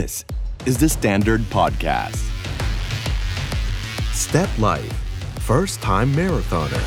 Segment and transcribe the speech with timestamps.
[0.00, 0.24] This
[0.64, 2.22] is the Standard Podcast.
[4.24, 4.94] Step Life
[5.48, 6.84] First Time Marathoner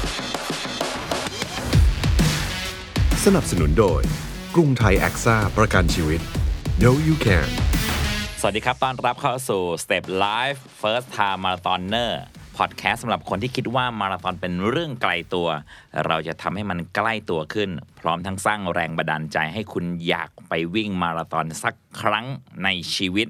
[3.25, 4.01] สนับสนุนโดย
[4.55, 6.21] กรุงไทยแอคซ่าประกันชีวิต
[6.83, 7.49] No You Can
[8.39, 12.13] สวัสดีครับ ต้อนรับเข้าสู่ Step Life First Time Marathoner
[12.57, 15.47] พอดแคสต์สำหรับคนที่คิดว่ามาราธอนเป็นเรื่องไกลตัว
[16.05, 17.69] เราจะทำให้มันใกล้ตัวขึ้น
[17.99, 22.25] พร้อมทั้งสร้างแรงบันดาลใจให้คุณอยากไปวิ่งมาราธอนสักครั้ง
[22.63, 23.27] ในชีวิต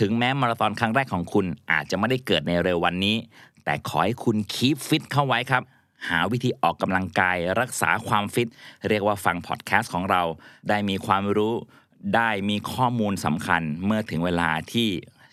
[0.00, 3.16] ถึงแม้มาราธอนครั้งแรกของคุณอาจจะไม่ได้เกิดในเร็ววันนี้
[3.64, 5.62] แต่ขอให้คุณคีปฟิตเข้าไว้ครับ
[6.08, 8.48] หาวิธีออกกำลังกายรักษาความฟิต
[8.88, 10.22] เรียกว่าฟังพอดแคสต์ของเรา
[10.68, 11.54] ได้มีความรู้
[12.16, 14.88] ได้มีข้อมูลสำคัญ เมื่อถึงเวลาที่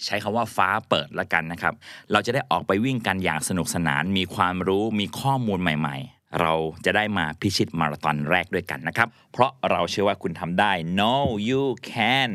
[0.05, 1.73] ใช้คำว่าฟ้าเปิดละกันนะครับ
[2.11, 6.53] เราจะได้ออกไปวิ่งกันอย่างสนุกสนาน มีความรู้มีข้อมูลใหม่ ๆ เรา
[6.85, 11.13] จะได้มาพิชิตมาราธอนแรกด้วยกันนะครับ เพราะเราเชื่อว่าคุณทำได้ no
[11.47, 12.31] you can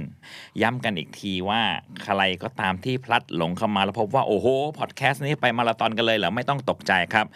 [0.62, 1.62] ย้ำกันอีกทีว่า
[2.02, 4.46] ใครก็ตามที่พลัดหลงเข้ามาแล้วพบว่า โอ้โห
[4.78, 7.26] พอดแคสต์นี้ไปมาราธอนกันเลยเหรอไม่ต้องตกใจครับ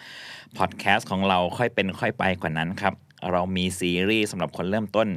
[0.57, 2.93] พอดแคสต์ของเราค่อยเป็นค่อยไปกว่านั้นครับ
[3.31, 5.07] เรามีซีรีส์สำหรับคนเริ่มต้น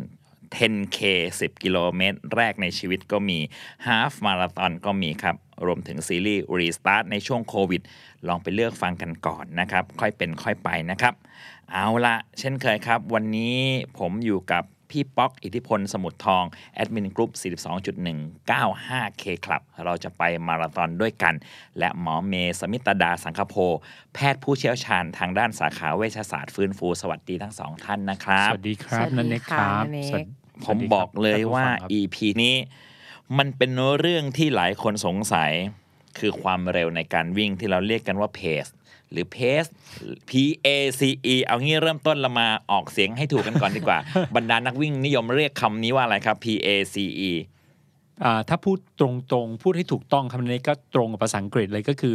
[0.58, 0.98] 10K
[1.30, 3.38] 10 กิโลเมตร แรกในชีวิตก็มี
[3.86, 5.36] Half Marathon ก็มีครับ
[5.66, 7.82] รวมถึงซีรีส์ Restart ในช่วงโควิด
[8.28, 11.14] ลองไปเลือกฟังกันก่อนนะครับ ค่อยเป็นค่อยไปนะครับ
[11.72, 13.56] เอาละเช่นเคยครับ วันนี้
[13.98, 17.30] ผมอยู่กับพี่ป๊อกอิทธิพลสมุทรทอง แอดมินกรุ๊ป
[18.48, 21.34] 42.195K ครับเราจะไปมาราธอนด้วยกัน
[21.78, 23.54] และหมอเมย์สมิตดาสังคโพ
[24.14, 32.54] แพทย์ผู้เชี่ยวชาญทางด้านสาขาเวชศาสตร์ฟื้นฟู สวัสดีทั้งสองท่านนะครับ สวัสดีครับสวัสดีนันเนกครับ ค่ะนันเนกสวัสดีผมบอกเลยว่าท่านผู้ฟังครับ EP นี้
[33.38, 35.52] มันเป็นเรื่องที่หลายคนสงสัย
[36.18, 38.66] คือความเร็วในการวิ่งที่เราเรียกกันว่า pace
[39.10, 39.64] หรือเพส
[40.30, 40.32] P
[40.66, 40.68] A
[41.00, 41.02] C
[41.34, 43.98] E เอางี้เริ่มต้นเรามาออกเสียงให้ถูกกันก่อนดีกว่า
[44.36, 46.96] บรรดานักวิ่งนิยมเรียกคำนี้ว่าอะไรครับ P A C
[47.30, 47.32] E
[48.24, 52.14] อ่าถ้าพูดตรงๆ พูดให้ถูกต้องคำนี้ก็ตรงกับภาษาอังกฤษเลยก็คือ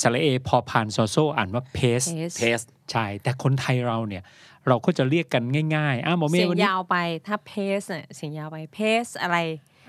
[0.00, 4.22] สระเอพอพานโซโซอ่านว่าเพส Pace เพสใช่ แต่คนไทยเราเนี่ย
[4.68, 5.42] เราก็จะเรียกกัน
[5.76, 9.36] ง่ายๆอ้าวหมอเมเสียย์งวันนี้ยาวไปถ้าเพสเนี่ยเสียงยาวไปเพสอะไร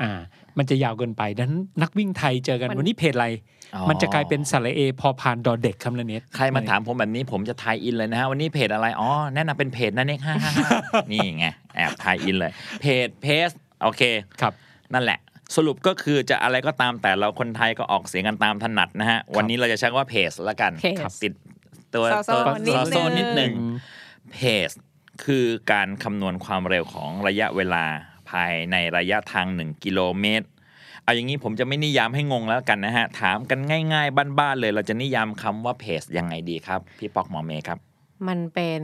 [0.02, 0.12] อ่า
[0.58, 3.30] มันจะยาวเกินไปดังนั้นนักวิ่งไทยเจอกันมันวันนี้เพจอะไร
[3.76, 10.70] อ๋อมันจะกลายเป็นสระเอพอพานดอเด็กคำละเน็ตใครมาถามผมแบบนี้ผมจะทายอินเลยนะฮะวันนี้เพจอะไรอ๋อแนะนำเป็นเพจนั่นเองฮ่าฮ่าฮ่า
[11.12, 11.46] นี่ไง
[11.76, 13.50] แอบทายอินเลย เพจเพส
[13.84, 14.02] โอเค
[14.42, 14.54] ครับ
[14.94, 15.20] นั่นแหละ
[15.56, 21.34] สรุปก็คือจะอะไรก็ตามแต่เราคนไทยก็ออกเสียงกันตามถนัดนะฮะ วันนี้เราจะใช้คำว่าเพจละกัน Pace ครับติด
[21.96, 23.52] ตัวโซโซตัวนิดโซโซนึงนิดหนึ่ง
[24.34, 24.69] เพจ
[25.24, 27.86] คือการคำนวณความเร็วของระยะเวลา
[28.30, 30.47] ภายในระยะทาง 1 กิโลเมตร
[31.03, 33.59] เอาอย่างนี้ผมจะไม่นิยามให้งงแล้วกันนะฮะ ถามกัน
[33.94, 37.80] ง่าย ๆ บ้านๆเลย เราจะนิยามคำว่าเพจยังไงดีครับ พี่ปอกหมอเมย์ครับ
[38.28, 38.81] มันเป็น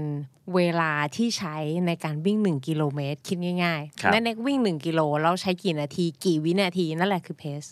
[0.56, 7.64] เวลาที่ใช้ในการวิ่ง 1 กิโลเมตร คิดง่ายครับๆนั่นเอกวิ่ง 1 กิโลแล้วใช้กี่นาที กี่วินาทีนั่นแหละคือเพส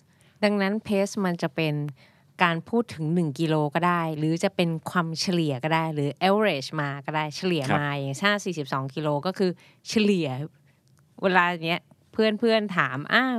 [0.44, 1.74] ดังนั้นเพสมันจะเป็น
[2.44, 8.32] การพูดถึง 1 กิโลก็ได้ หรือจะเป็นความเฉลี่ยก็ได้ หรือ average มาก็ได้เฉลี่ยมาอย่างถ้า
[8.64, 9.52] 42 กิโลก็คือ
[9.90, 10.28] เฉลี่ย
[11.22, 11.82] เวลาเนี้ย
[12.14, 13.36] เพื่อนเพื่อนๆถามอ้าว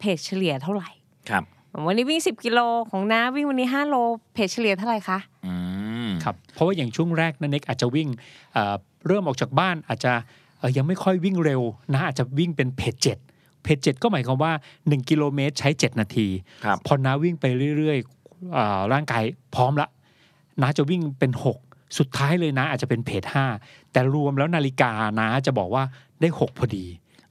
[0.00, 0.90] เพจเฉลี่ยเท่าไหร่
[1.30, 1.44] ครับ
[1.86, 3.96] วันนี้วิ่ง 10 กิโลของน้าวิ่งวันนี้5โล
[4.34, 5.54] เพจเฉลี่ยเท่าไหร่คะอื
[6.06, 8.08] มครับเพราะว่าอย่างช่วงแรกนันเน็กอาจจะวิ่ง
[8.52, 8.74] เอ่อ
[9.06, 10.12] เริ่มออกจากบ้านอาจจะ
[10.58, 11.62] เอ่อยังไม่ค่อยวิ่งเร็ว
[11.92, 13.18] นะอาจจะวิ่งเป็นเพจเจ็ด
[13.62, 14.52] เพจเจ็ดก็หมายความว่า
[14.84, 16.28] 1 กิโลเมตรใช้ 7 นาที
[16.64, 17.44] ครับพอน้าวิ่งไป
[17.78, 18.14] เรื่อยๆเอ่อ
[18.92, 19.22] ร่างกาย
[19.54, 19.88] พร้อมละ
[20.62, 21.32] น้าจะวิ่งเป็น
[21.64, 23.22] 6 สุดท้ายเลยนะ อาจจะเป็นเพจ
[23.58, 25.84] 5แต่รวมแล้วนาฬิกานะจะบอกว่า
[26.20, 26.86] ได้ 6 พอดี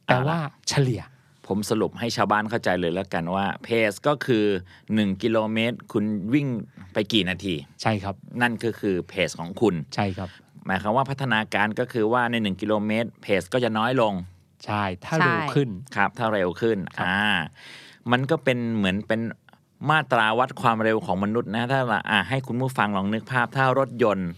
[0.06, 0.38] แต่ว่า
[0.70, 1.02] เฉลี่ย
[1.48, 4.46] ผมสรุปให้ชาวบ้านเข้าใจเลยแล้วกันว่า เพจก็คือ
[4.84, 6.48] 1 กิโลเมตร คุณวิ่ง
[6.94, 10.30] ไปกี่นาที ใช่ครับ นั่นก็คือเพจของคุณใช่ครับ
[10.66, 14.14] หมายความว่าพัฒนาการก็คือว่าใน 1 กิโลเมตร เพจก็จะน้อยลง
[14.66, 17.24] ใช่ ถ้าใช่เร็วขึ้นครับ ถ้าเร็วขึ้นครับอ่า
[18.12, 19.22] มันก็เป็นเหมือนเป็น
[19.90, 24.30] มาตราวัดความเร็วของมนุษย์นะถ้าเราอ่าให้คุณผู้ฟังลองนึกภาพถ้ารถยนต์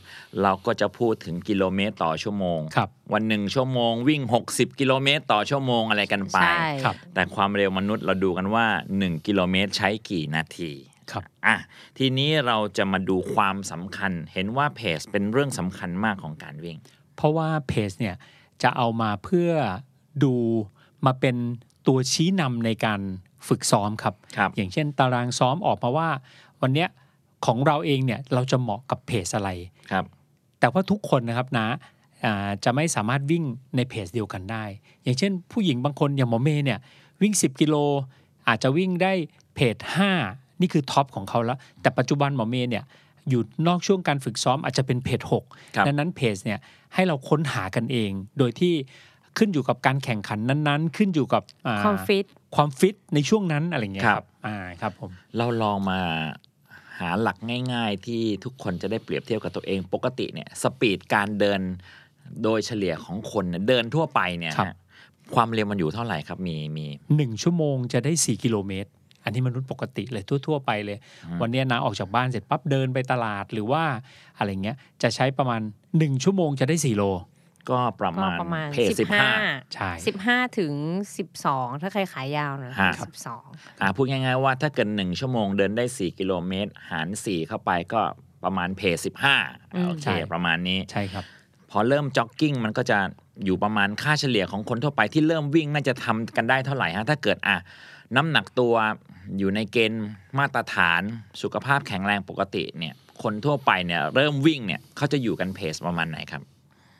[0.41, 4.21] เราก็จะพูดถึงกิโลเมตรต่อชั่วโมงครับวันหนึ่งชั่วโมงวิ่ง
[4.51, 8.65] 60 กิโลเมตรต่อชั่วโมงอะไรกันไป ใช่ครับ แต่ความเร็วมนุษย์เราดูกันว่า
[8.97, 10.71] 1 กิโลเมตรใช้กี่นาที
[11.11, 11.55] ครับอะ
[11.97, 16.77] ทีนี้เราจะมาดูความสำคัญ เห็นว่าเพจเป็นเรื่องสำคัญมากของการวิ่ง
[17.15, 18.15] เพราะว่าเพจเนี่ย
[18.63, 19.51] จะเอามาเพื่อ
[20.23, 20.35] ดู
[21.05, 21.35] มาเป็น
[21.87, 23.01] ตัวชี้นำในการ
[23.47, 26.09] ฝึกซ้อมครับครับอย่างเช่น ตารางซ้อมออกมาว่า
[26.61, 26.89] วันเนี้ย
[27.45, 29.49] ของเราเองเนี่ยเราจะเหมาะกับเพจอะไร
[29.91, 30.05] ครับ
[30.59, 31.67] แต่ว่าทุกคนนะครับนะ
[32.25, 33.43] อ่าจะไม่สามารถวิ่ง
[33.75, 34.63] ในเพจเดียวกันได้
[35.03, 36.79] อย่างเช่น ผู้หญิงบางคนอย่างหมอเมย์เนี่ย
[37.21, 37.75] วิ่ง 10 กิโล
[38.47, 39.13] อาจจะวิ่งได้
[39.55, 39.75] เพจ
[40.19, 42.83] 5 นี่คือท็อปของเขาแล้ว แต่ปัจจุบันหมอเมย์เนี่ย
[43.29, 46.59] อยู่นอกช่วงการฝึกซ้อมอาจจะเป็นเพจครับ6ดังนั้นเพจเนี่ย
[46.93, 48.73] ให้เราค้นหากันเอง โดยที่
[49.37, 52.25] ขึ้นอยู่กับการแข่งขันนั้นๆ ขึ้นอยู่กับอ่ความฟิต
[52.55, 55.99] ความฟิตในช่วงนั้นอะไรเงี้ยคครัรับบอ่าครับผมเราลองมา
[56.99, 57.37] หาหลัก
[57.73, 61.61] ง่ายๆ ที่ทุกคนจะได้เปรียบเทียบกับตัวเองปกติเนี่ยสปีดการเดิน
[62.43, 64.75] โดยเฉลี่ยของคนเนี่ยเดินทั่วไปเนี่ยครับฮะ
[65.35, 66.85] ความเร็วมันอยู่เท่าไหร่ครับมีมี
[67.15, 68.89] หนึ่งชั่วโมงจะได้ 4 กิโลเมตร
[69.23, 70.97] อันนี้มนุษย์ปกติเลยทั่ว ๆ ไปเลย
[71.41, 73.83] วันเนี้ยนะออกจากบ้านเสร็จปั๊บเดินไปตลาดหรือว่า
[74.37, 75.61] อะไรเงี้ยจะใช้ประมาณ
[75.93, 77.03] 1 ชั่วโมงจะได้ 4 โล
[77.69, 79.29] ก็ประก็มาณประมาณเพจสิบห้า
[79.73, 80.73] ใช่สิบห้าถึง
[81.17, 83.45] สิบสองถ้าใครขายยาวนะฮะสิบสอง
[83.81, 88.01] อ่าพูดง่ายๆว่าถ้าเกินหนึ่งชั่วโมงเดินได้4กิโลเมตร หาร4เข้าไปก็
[88.43, 89.35] ประมาณเพจสิบห้า
[89.85, 91.23] โอเคใช่ประมาณนี้ใช่ครับ
[91.71, 92.99] พอเริ่มจ็อกกิ้งมันก็จะ
[93.45, 97.57] อยู่ประมาณค่าเฉลี่ยของคนทั่วไปที่เริ่มวิ่งน่าจะทำกันได้เท่าไหร่ฮะถ้าเกิดอะ
[98.15, 98.73] น้ำหนักตัว
[99.37, 100.05] อยู่ในเกณฑ์
[100.39, 101.01] มาตรฐาน
[101.41, 102.93] สุขภาพแข็งแรงปกติเนี่ย
[103.23, 106.41] คนทั่วไปเนี่ยเริ่มวิ่งเนี่ยเขาจะอยู่กันเพจประมาณไหนครับ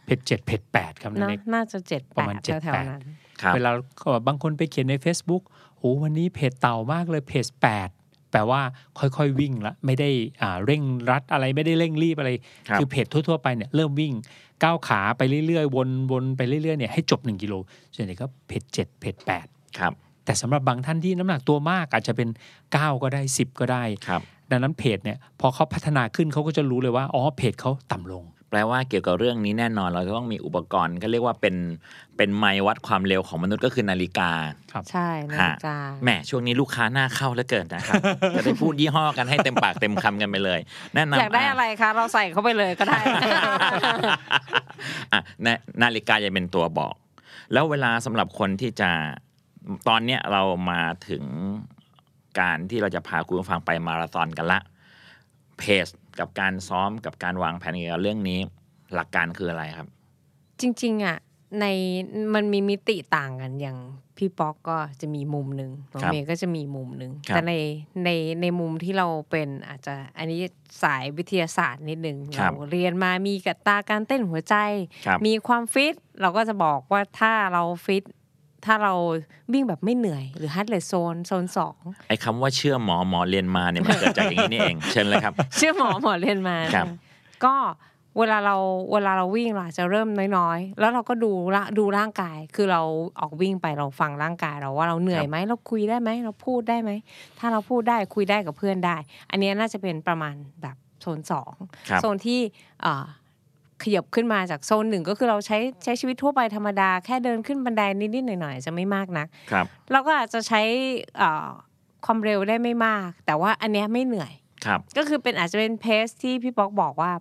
[0.08, 3.02] เพจเจ็ดเพจแปดครับนั่นนะเองน่าจะเจ็ดปแประมาณดเจ็ดแถวแปดๆนั้น
[3.42, 5.44] ครับเวลาเขาบอกบางคนไปเขียนใน Facebook
[5.78, 7.90] โอ้วันนี้เพจเต่ามากเลยเพจแปด
[8.32, 8.62] แปลว่า
[9.00, 10.10] ค่อยๆวิ่งละไม่ได้
[10.42, 12.32] อ่าเร่งรัดอะไรไม่ได้เร่งรีบอะไร
[12.70, 14.14] ครับอเพจทั่วๆไปเนี่ยเริ่มวิ่ง
[14.64, 17.54] ก้าวขาไปเรื่อยๆ วนวนไปเรื่อยๆเนี่ยให้จบ 1 กิโล
[17.96, 19.46] ส่วนใหญ่ก็เพจเจ็ดเพจแปด
[19.80, 19.94] ครับ
[20.26, 22.30] แต่สำหรับบางท่านที่น้ำหนักตัวมากอาจจะเป็น
[22.66, 24.22] 9 ก็ได้ 10 ก็ได้ครับ
[24.52, 31.56] ดังนั้นเพจเนี่ยพอเขาพัฒนาขึ้นเขาก็จะรู้เลยว่า อ๋อเพจเขาต่ำลง แปลว่าเกี่ยวกับเรื่องนี้แน่นอน เราจะต้องมีอุปกรณ์ก็เรียกว่าเป็น
[32.18, 34.32] เป็นไมล์วัดความเร็วของมนุษย์ก็คือนาฬิกา
[34.92, 38.02] ใช่นาฬิกาแหมช่วงนี้ลูกค้าหน้าเข้าแล้วเกินนะครับ
[38.36, 40.60] จะได้พูดยี่ห้อกันให้เต็มปากเต็มคำกันไปเลย
[40.96, 43.00] แนะนำอยากได้อะไรคะเราใส่เข้าไปเลยก็ได้
[45.14, 46.96] อะนานาฬิกาจะเป็นตัวบอก
[47.54, 48.90] แล้วเวลาสำหรับคนที่จะ
[49.88, 50.42] ตอนเนี้ยเรา
[50.72, 51.24] มาถึง
[52.40, 54.60] การที่เราจะพาคุณผู้ฟังไปมาราธอนกันละ
[55.60, 55.88] เพจ
[56.20, 58.40] กับการซ้อมกับการวางแผนเกี่ยวกับเรื่องนี้
[58.94, 59.88] หลักการคืออะไรครับ
[60.62, 61.18] จริงๆอะ
[61.60, 61.66] ใน
[62.34, 63.78] มันมีมิติต่างกันอย่าง
[64.18, 67.54] พี่ป๊อกก็จะมีมุมหนึ่งน้องครับเมย์ก็จะมีมุมหนึ่งครับแต่ใน
[68.04, 68.10] ใน
[68.42, 70.40] ในมุมที่เราเป็นอาจจะอันนี้
[70.84, 74.56] สายวิทยาศาสตร์นิดนึงครัเราบเรียนมามีกับตาการเต้นหัวใจ
[75.06, 78.04] ครับมีความฟิตเราก็จะบอกว่าถ้าเราฟิต
[78.68, 78.94] ถ้าเรา
[79.54, 81.78] วิ่งแบบไม่เหนื่อยหรือฮัตเลสโซนโซนสอง
[82.08, 86.88] ไอ้คำว่าเชื่อหมอหมอเรียนมาเนี่ยมันเกิดจากอย่างนี้นี่เองเชิญเลยครับ เชื่อหมอหมอเรียนมาครับ
[87.46, 87.56] ก็
[88.20, 88.56] เวลาเรา
[88.92, 92.82] เวลาเราวิ่งเราอาจจะเริ่มน้อยๆ แล้วเราก็ดูละดูร่างกาย คือเรา
[93.20, 96.92] ออกวิ่งไปเราฟังร่างกายเราว่าเราเหนื่อยไหมเราคุยได้ไหมเราพูดได้ไหม
[97.40, 98.98] ถ้าเราพูดได้คุยได้กับเพื่อนได้
[99.32, 101.54] อันเนี้ยน่าจะเป็นประมาณแบบโซนสอง
[101.90, 102.40] ครับโซนที่
[102.82, 103.06] เอ่อ
[103.84, 110.62] ขยับขึ้นมาจากโซนหนึ่งก็คือเราใช้ใช้ชีวิตทั่วไปธรรมดาแค่เดินขึ้นบันไดนิดๆหน่อยๆจะไม่มากนักครับเราก็อาจจะใช้
[111.18, 111.48] เอ่อ
[112.06, 114.34] ความเร็วได้ไม่มาก แต่ว่าอันเนี้ยไม่เหนื่อย
[114.66, 117.12] ครับก็คือเป็นอาจจะเป็นเพสที่พี่ป๊อกบอกว่า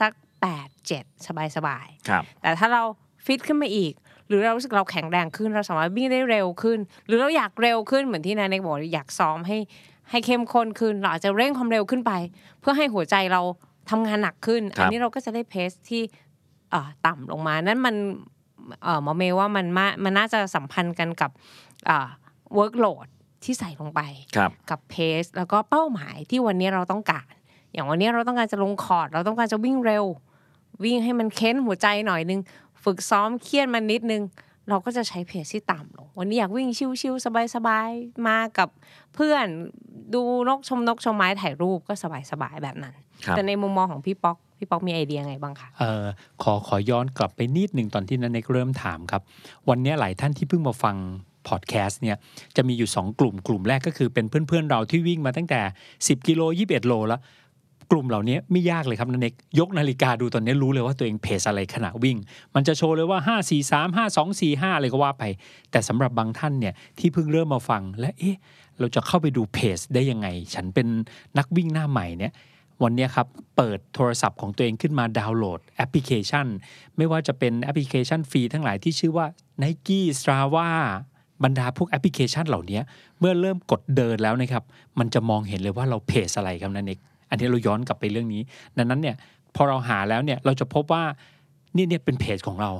[0.00, 2.82] สักแปดเจ็ดสบายสบายครับๆแต่ถ้าเรา
[3.24, 3.92] ฟิตขึ้นมาอีก
[4.28, 9.58] หรือเรารู้สึกเราแข็งแรงขึ้นเราสามารถวิ่งได้เร็วขึ้น หรือเราอยากเร็วขึ้นเหมือนที่นายเน็กบอกอยากซ้อมให้
[10.10, 12.12] ให้เข้มข้นขึ้น เราอาจจะเร่งความเร็วขึ้นไป
[12.60, 13.40] เพื่อให้หัวใจเรา
[13.90, 16.02] ทำงานหนักขึ้นครับอันนี้เราก็จะได้เพสที่
[16.70, 17.94] เอ่อต่ำลงมา นั่นมัน
[18.82, 21.30] เอ่อหมอเมย์ว่ามันมามันน่าจะสัมพันธ์กันกับ
[21.86, 22.08] เอ่อ
[22.58, 23.06] workload
[23.44, 24.00] ที่ใส่ลงไป
[24.36, 27.32] ครับกับเพสแล้วก็เป้าหมายที่วันนี้เราต้องการ
[27.72, 30.04] อย่างวันนี้เราต้องการจะลงคอร์ด เราต้องการจะวิ่งเร็ว
[30.84, 32.40] วิ่งให้มันเค้นหัวใจหน่อยนึง
[32.84, 34.22] ฝึกซ้อมเครียดมันนิดนึง
[34.68, 36.68] เราก็จะใช้เพจที่ต่ำลง วันนี้อยากวิ่ง
[37.00, 38.68] ชิวๆสบายๆ มากับ
[39.14, 39.46] เพื่อน
[40.14, 41.94] ดูนกชมนกชมไม้ถ่ายรูปก็
[42.30, 43.04] สบายๆ แบบนั้นครับ
[43.36, 46.04] แต่ในมุมมองของพี่ป๊อกพี่ป๊อกมีไอเดียไงบ้างคะเอ่อ
[46.42, 49.22] ขอขอย้อนกลับไปนิดหนึ่งตอนที่นันเนกเริ่มถามครับ
[49.68, 50.96] วันนี้หลายท่านที่เพิ่งมาฟัง
[51.48, 52.16] พอดแคสต์เนี่ย
[52.56, 55.60] จะมีอยู่ 2 กลุ่มกลุ่มแรกก็คือเป็นเพื่อนๆเราที่วิ่งมาตั้งแต่
[55.94, 57.20] 10 กิโล 21 โลแล้ว
[57.92, 62.16] กลุ่มเหล่านี้ไม่ยากเลยครับนันเนกยกนาฬิกาดูตอนนี้รู้เลยว่าตัวเอง pace อะไรขณะวิ่ง
[62.54, 65.24] มันจะโชว์เลยว่า 5 4 3 5 2 4 5อะไรก็ว่าไป
[65.70, 68.36] แต่สำหรับบางท่านเนี่ยที่เพิ่งเริ่มมาฟังและเอ๊ะ
[68.78, 70.86] เราจะเข้าไปดู pace ได้ยังไง ฉันเป็น
[71.38, 72.32] นักวิ่งหน้าใหม่เนี่ย
[72.82, 73.26] วันนี้ครับ
[73.56, 76.46] เปิดโทรศัพท์ของตัวเองขึ้นมาดาวน์โหลดแอปพลิเคชัน
[76.96, 79.26] ไม่ว่าจะเป็นแอปพลิเคชันฟรีทั้งหลายที่ชื่อว่า
[79.62, 80.68] Nike Strava
[81.44, 82.80] บรรดาพวกแอปพลิเคชันเหล่านี้
[83.18, 84.64] เมื่อเริ่มกดเดินแล้วนะครับ
[84.98, 87.00] มันจะมองเห็นเลยว่าเราเพจอะไรครับนั่นเอง
[87.30, 88.42] อันนี้เราย้อนกลับไปเรื่องนี้
[88.76, 89.16] ดังนั้นเนี่ย
[89.56, 91.02] พอเราหาแล้วเนี่ยเราจะพบว่า
[91.76, 92.70] นี่เนี่ยเป็นเพจของเรา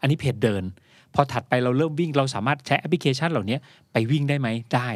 [0.00, 0.64] อันนี้เพจเดิน
[1.14, 3.56] พอถัดไปเราเริ่มวิ่งเราสามารถใช้แอปพลิเคชันเหล่านี้
[3.92, 4.88] ไปวิ่งได้ไหมได้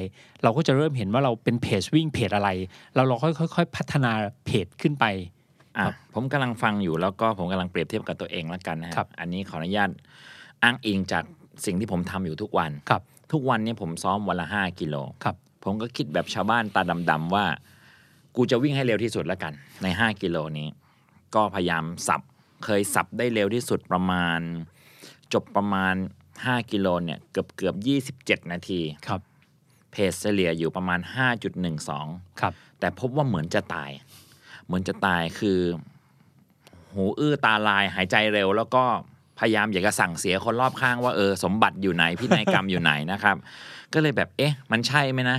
[0.42, 2.50] เราก็จะเริ่มเห็นว่าเราเป็นเพจวิ่งเพจอะไร
[2.94, 4.12] แล้วเราค่อยๆพัฒนา
[4.46, 5.04] เพจขึ้นไป
[5.78, 5.84] อะ
[6.14, 9.90] ผมกำลังฟังอยู่แล้วก็ผมกำลังเปรียบเทียบกับตัวเองแล้วกันนะฮะครับ อันนี้ขออนุญาต
[10.62, 11.24] อ้างอิงจาก
[11.64, 17.44] สิ่งที่ผมทำอยู่ทุกวันครับ ทุกวันเนี้ผมซ้อมวันละห้ากิโลครับ ผมก็คิดแบบชาวบ้านตาดำๆว่า
[18.36, 20.68] กูจะวิ่งให้เร็วที่สุดแล้วกัน ใน5กิโลนี้
[21.34, 22.20] ก็พยายามสับ
[22.64, 24.40] เคยสับได้เร็วที่สุดประมาณ
[25.32, 25.94] จบประมาณ
[26.32, 27.74] 5 กิโลเนี่ยเกือบเกือบ
[28.44, 29.20] 27 นาทีครับ
[29.92, 31.00] เพจเฉลี่ยอยู่ประมาณ
[31.70, 33.90] 5.12 ครับ แต่พบว่าเหมือนจะตาย
[34.66, 35.60] เหมือนจะตายคือ
[36.94, 38.84] หูอื้อตาลายหายใจเร็ว แล้วก็
[39.38, 43.36] พยายามอยากจะสั่งเสียคนรอบข้างว่าเออสมบัติอยู่ไหนพินัยกรรมอยู่ไหนนะครับ
[43.92, 45.38] ก็เลยแบบเอ๊ะ มันใช่ไหมนะ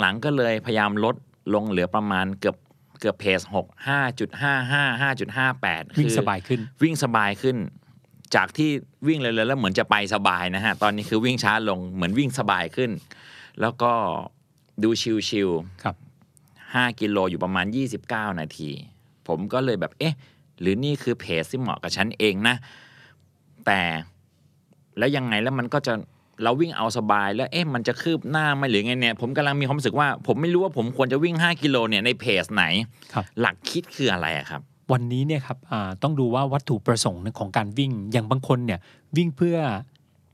[0.00, 1.16] หลังๆก็เลยพยายามลด
[1.54, 2.56] ลงเหลือประมาณเกือบ
[3.00, 7.56] เกือบเพจหกห้าจุดห้าห้าห้าจุดห้าแปดวิ่งสบายขึ้น วิ่งสบายขึ้น
[8.34, 8.70] จากที่
[9.06, 12.90] วิ่งเลยๆแล้วเหมือนจะไปสบายนะฮะ ตอนนี้คือวิ่งช้าลงเหมือนวิ่งสบายขึ้น
[13.60, 13.92] แล้วก็
[14.82, 14.90] ดู
[15.28, 15.96] ชิวๆครับ
[16.48, 17.66] 5กิโลอยู่ประมาณ
[18.02, 18.70] 29 นาที
[19.28, 20.14] ผมก็เลยแบบเอ๊ะ
[20.60, 22.56] หรือนี่คือเพจที่เหมาะกับฉันเองนะ
[23.66, 23.80] แต่
[24.98, 25.94] แล้วยังไงแล้วมันก็จะ
[26.42, 32.64] เราวิ่งเอาสบายแล้วเอ๊ะมันจะคืบหน้าไหมหรือไงเนี่ยผมกำลังมีความรู้สึกว่า ผมไม่รู้ว่าผมควรจะวิ่ง 5 กิโลเนี่ยในเพจไหน
[33.12, 38.78] ครับหลักคิดคืออะไรอะครับ วันนี้เนี่ยครับอ่าต้องดูว่าวัตถุประสงค์ของการวิ่งอย่างบางคนเนี่ย
[39.16, 39.56] วิ่งเพื่อ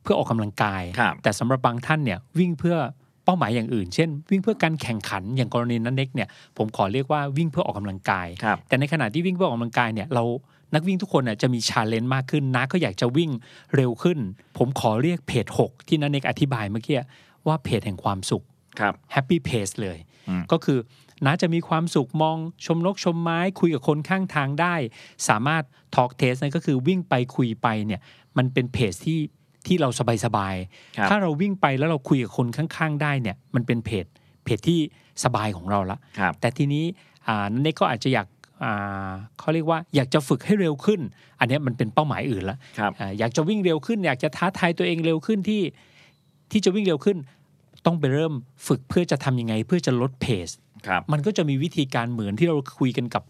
[0.03, 2.77] เพื่อออกกำลังกายครับแต่สำหรับบางท่านเนี่ยวิ่งเพื่อ
[3.25, 10.25] เป้าหมายอย่างอื่น เช่น วิ่งเพื่อการแข่งขันอย่างกรณีนั้นเน็กเนี่ยผมขอเรียกว่าวิ่งเพื่อออกกำลังกายครับแต่ในขณะที่วิ่งเพื่อออกกำลังกายเนี่ยเรา
[10.75, 13.31] นักวิ่งทุกคนน่ะจะมี challenge มากขึ้นนะก็อยากจะวิ่ง
[13.77, 14.19] เร็วขึ้น
[14.59, 16.97] ผมขอเรียก pace 6 ที่นันเนกอธิบายเมื่อกี้
[17.47, 18.45] ว่า pace แห่งความสุข
[18.81, 20.79] ครับ happy pace เลยอืมก็คือ
[21.27, 24.75] น่าจะมีความสุขมองชมนกชมไม้คุยกับคนข้างทางได้
[25.29, 25.63] สามารถ
[25.95, 28.01] ทอ l k เทสนั่นก็คือวิ่งไปคุยไปเนี่ย
[28.37, 29.21] มันเป็นเพจที่
[29.67, 30.55] ที่เราสบาย
[30.97, 34.07] ครับๆถ้าเราวิ่งไปแล้วเราคุยกับคนข้างๆ ได้เนี่ยมันเป็นเพจ
[34.45, 34.81] เพจที่
[35.25, 36.85] สบายของเราละครับแต่ทีนี้
[37.27, 38.27] อ่านันเน็กก็อาจจะอยาก
[38.65, 41.01] อ่าเขาเรียกว่าอยากจะฝึกให้เร็วขึ้น
[41.41, 45.63] อันเนี้ยมันเป็นเป้าหมายอื่นละครับอ่าอยากจะวิ่งเร็วขึ้น อยากจะท้าทายตัวเองเร็วขึ้นที่
[46.51, 47.17] ที่จะวิ่งเร็วขึ้น
[47.87, 48.35] ต้องไปเริ่ม
[48.67, 50.49] ฝึกเพื่อจะทำยังไง เพื่อจะลดเพส
[50.87, 53.23] ครับมันก็จะมีวิธีการเหมือนที่เราคุยกันกับ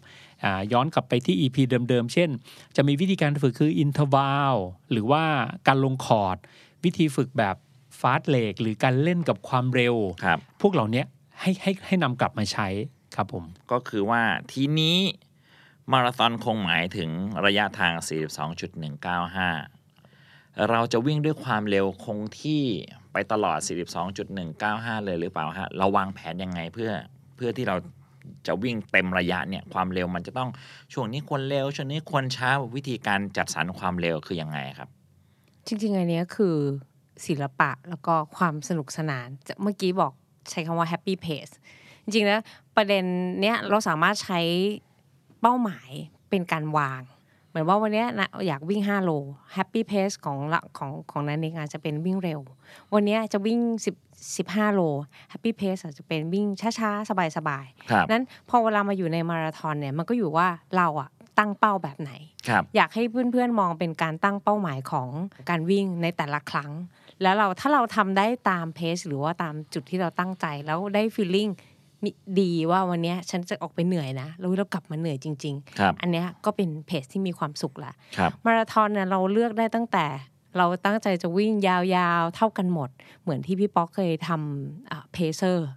[0.45, 1.57] อ่าย้อนกลับไปที่ EP
[1.89, 2.31] เดิมๆ เช่น
[2.77, 4.55] จะมีวิธีการฝึกคือ interval
[4.91, 5.25] หรือว่า
[5.67, 6.37] การลงคอร์ด
[6.85, 7.57] วิธีฝึกแบบ
[8.01, 9.95] fartlek หรือการเล่นกับความเร็ว
[10.25, 11.03] ครับพวกเหล่านี้
[11.41, 12.69] ให้ให้ให้นำกลับมาใช้
[13.17, 14.99] ครับผม ก็คือว่าทีนี้
[15.93, 17.11] มาราธอนคงหมายถึง
[17.47, 17.93] ระยะทาง
[18.71, 22.63] 42.195 เราจะวิ่งด้วยความเร็วคงที่
[23.15, 23.59] ไปตลอด
[24.33, 26.91] 42.195 เลยหรือเปล่าฮะเราวางแผนยังไงเพื่อ
[27.37, 27.77] เพื่อที่เรา
[28.47, 30.51] จะวิ่งเต็มระยะเนี่ยความเร็วมันจะต้อง
[30.93, 34.89] ช่วงนี้ควรเร็วช่วงนี้ควรช้าวิธีการจัดสรรความเร็วคือยังไงครับ
[35.67, 36.57] จริงๆอันนี้คือ
[37.27, 40.13] ศิลปะแล้วก็ความสนุกสนานจะเมื่อกี้บอก
[40.51, 41.55] ใช้คำว่า happy pace
[42.03, 42.41] จริงๆแล้ว
[42.77, 43.05] ประเด็น
[43.41, 44.41] เนี้ยเราสามารถใช้
[45.41, 45.91] เป้าหมาย
[46.31, 47.01] เป็นการวาง
[47.55, 49.11] เหมือนว่าวันเนี้ยนะอยากวิ่ง 5 โล
[49.57, 52.41] happy pace ของละของของนันเองอาจจะเป็นวิ่งเร็ว
[52.95, 53.61] วันเนี้ยจะวิ่ง
[53.99, 54.81] 10 15 โล
[55.33, 56.47] happy pace อาจจะเป็นวิ่ง
[56.79, 62.13] ช้าๆ สบายๆครับนั้นพอเวลามาอยู่ในมาราธอนเนี่ยมันก็อยู่ว่าเราอะตั้งเป้าแบบไหน
[62.49, 65.09] ครับอยากให้เพื่อนๆมองเป็นการตั้งเป้าหมายของ
[65.49, 66.71] การวิ่งในแต่ละครั้ง
[67.23, 71.49] แล้วเราถ้าเราทำได้ตามเพสหรือว่าตามจุดที่เราตั้งใจแล้วได้ฟีลลิ่ง
[72.41, 80.07] ดีว่าวันเนี้ยฉันจะออกไปเหนื่อยนะแล้วเรากลับมาเหนื่อยจริงครับๆอันเนี้ยก็เป็นเพจที่มีความสุขละครับมาราธอนเนี่ยเราเลือกได้ตั้งแต่
[80.59, 82.91] เราตั้งใจจะวิ่งยาวๆ เท่ากันหมด
[83.23, 85.69] เหมือนที่พี่ป๊อกเคยทำ pacer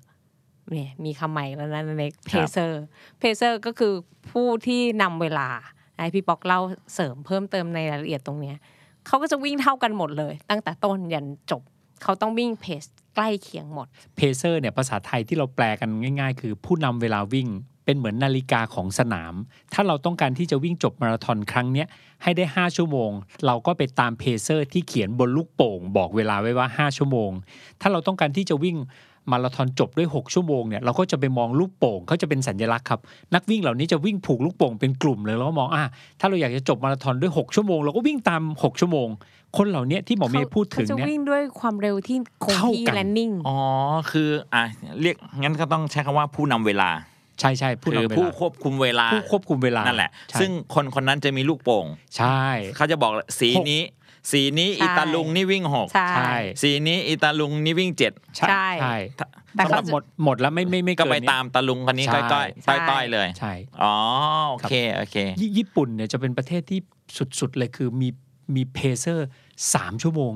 [0.72, 3.94] เนี่ยมีคำใหม่แล้วนะเรียก pacer pacer ก็คือ
[4.32, 5.50] ผู้ที่นำเวลา
[5.98, 6.60] ให้พี่ป๊อกเล่า
[6.94, 8.58] เสริมเพิ่มเติมในรายละเอียดตรงเนี้ย
[9.08, 11.62] เขาก็จะวิ่งเท่ากันหมดเลย ตั้งแต่ต้นยันจบ
[12.04, 12.84] เขาต้องวิ่ง pace
[13.18, 17.48] ใกล้เคียงหมด pacer เนี่ยภาษาไทยที่เราแปลกันง่าย ๆ คือผู้นำเวลาวิ่ง
[17.86, 19.34] เป็นเหมือนนาฬิกาของสนาม
[19.74, 21.88] ถ้าเราต้องการที่จะวิ่งจบมาราธอนครั้งเนี้ย
[22.24, 23.12] ให้ได้ 5 ชั่วโมง
[23.46, 27.32] เราก็ไปตามเพเซอร์ที่เขียนบนลูกโป่ง บอกเวลาไว้ว่า 5 ชั่วโมง
[27.82, 28.78] ถ้าเราต้องการที่จะวิ่ง
[29.32, 33.00] มาราธอนจบด้วย 6 ชั่วโมงเนี่ยเราก็จะไปมองลูกโป่งเขาจะเป็นสัญลักษณ์ครับ
[33.34, 35.84] นักวิ่งเหล่านี้จะวิ่งผูกลูกโป่งเป็นกลุ่มเลยแล้วก็มองอะ
[36.20, 39.08] ถ้าเราอยากจะจบมาราธอนด้วย 6 ชั่วโมงเราก็วิ่งตาม 6 ชั่วโมง
[39.58, 43.60] คนเหล่านี้ที่หมอเมย์พูดถึงเขาจะเนี่ยวิ่งด้วยความเร็วที่คงเท่าที่กันและนิ่งอ๋อ
[44.12, 44.64] คืออะ
[45.02, 46.90] เรียกงั้นก็ต้องใช้คำว่าผู้นำเวลา
[47.40, 51.86] ใช่ใช่ผู้คืนำอเวผู้ลาควบคุมเวลาผู้ควบคุมเวลานั่นแหละใช่ซึ่งคนคนนั้นจะมีลูกโป่ง
[52.18, 52.42] ใช่
[52.76, 53.82] เขาจะบอกเลยสีนี้
[54.32, 58.48] สีนี้ใช่อีตาลุงนี่วิ่งหกใช่ใช่สีนี้อีตาลุงนี่วิ่งเจ็ดใช่
[58.82, 58.96] ใช่
[59.56, 63.54] แต่สำหเขารับหมดหมดแล้วไม่ไม่ไม่ก็เนไปนี้ตามตาลุงคนนี้ใช่ก้อยก้อยต้อยต้อยๆเลยใช่
[63.84, 63.96] อ๋อ
[64.50, 66.80] โอเคโอเคญี่ญี่ปุ่นเนี่ยจะเป็นประเทศที่
[67.40, 68.10] สุดๆเลยคือมี
[68.56, 69.28] มี pacer
[69.74, 70.34] สามชั่วโมง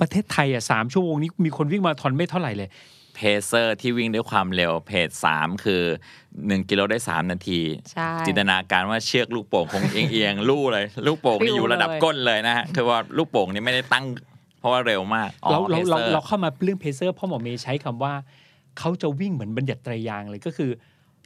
[0.00, 2.68] ประเทศไทยอะสามชั่วโมงนี้มีคนวิ่งมาราธอนไม่เท่าไหร่เลย
[3.16, 5.82] pacer ที่วิ่งด้วยความเร็ว pace สามคือ
[6.46, 7.60] หนึ่งกิโลได้สามนาที
[7.92, 14.04] ใช่จินตนาการว่าเชือกลูกโป่งคงเอียงเอียงๆลู่เลย ลูกโป่งนี่อยู่ระดับปลิวเลยก้นเลยนะฮะคือว่าลูกโป่งนี่ไม่ได้ตั้ง
[14.58, 18.12] เพราะว่าเร็วมากอ๋อเราเราเรา pacer เราเข้ามาเรื่อง pacer พ่อหมอเมย์ใช้คำว่า
[18.78, 20.70] เขาจะวิ่งเหมือนบัญญัติไตรยางค์เลยก็คือ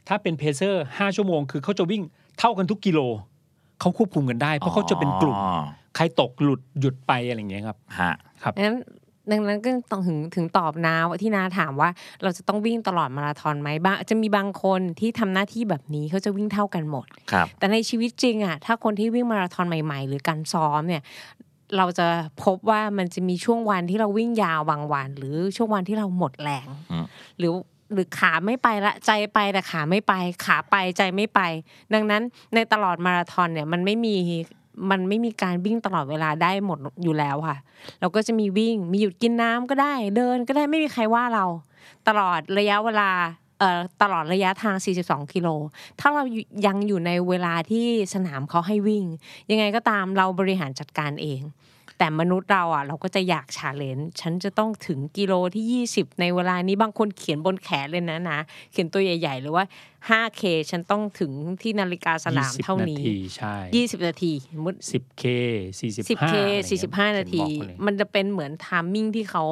[0.07, 2.01] ถ้าเป็น pacer ห้าชั่วโมง คือเขาจะวิ่ง
[2.39, 2.99] เท่ากันทุกกิโล
[3.79, 5.61] เขาควบคุมกันได้ เพราะเขาจะเป็นกลุ่มอ๋อ
[5.95, 8.13] ใครตกหลุดหยุดไปอะไรอย่างเงี้ยครับฮะ
[8.55, 8.77] ดังนั้น
[9.31, 11.89] ดังนั้นก็ต้องถึงถึงตอบนาว่าที่นาถามว่า
[12.23, 21.03] เราจะต้องวิ่งตลอดมาราธอนไหมบ้างจะมีบางคนที่ทำหน้าที่แบบนี้เขาจะวิ่งเท่ากันหมดครับแต่ในชีวิตจริงอะถ้าคนที่วิ่งมาราธอนใหม่ ๆ หรือการซ้อมเนี่ย
[21.77, 22.07] เราจะ
[22.43, 27.05] พบว่ามันจะมีช่วงวันที่เราวิ่งยาวบางวัน หรือช่วงวันที่เราหมดแรงอืม
[27.39, 27.53] หรือ
[27.93, 30.13] หรือขาไม่ไปละใจไปแต่ขาไม่ไป
[30.45, 31.39] ขาไปใจไม่ไป
[31.93, 32.21] ดังนั้น
[32.53, 34.15] ในตลอดมาราธอนเนี่ยมันไม่มี
[34.89, 37.57] มันไม่มีการวิ่งตลอดเวลาได้หมดอยู่แล้วค่ะ
[37.99, 41.45] เราก็จะมีวิ่งมีหยุดกินน้ำก็ได้ เดินก็ได้ไม่มีใครว่าเรา
[42.07, 43.09] ตลอดระยะเวลา
[43.59, 44.75] เอ่อตลอดระยะทาง
[45.05, 45.47] 42 กิโล
[45.99, 46.23] ถ้าเรา
[46.65, 49.05] ยังอยู่ในเวลาที่สนามเขาให้วิ่ง
[49.51, 51.41] ยังไงก็ตามเราบริหารจัดการเอง
[52.01, 58.39] แต่มนุษย์เราอะเราก็จะอยากชาเลนจ์ฉันจะต้องถึงกิโลที่ 20 ในเวลานี้บางคนเขียนบนแขนเลยนะนะ
[58.71, 59.63] เขียนตัวใหญ่ ๆ หรือว่า
[60.09, 60.41] 5K
[60.71, 61.31] ฉันต้องถึง
[61.61, 65.23] ที่นาฬิกาสนาม20เท่านี้นาทีใช่ 20 นาทีสมมุติ 10K
[65.79, 66.33] 45 10K
[66.77, 69.43] 45 นาทีเขียบอกไปเลยมันจะเป็นเหมือน timing ที่เขา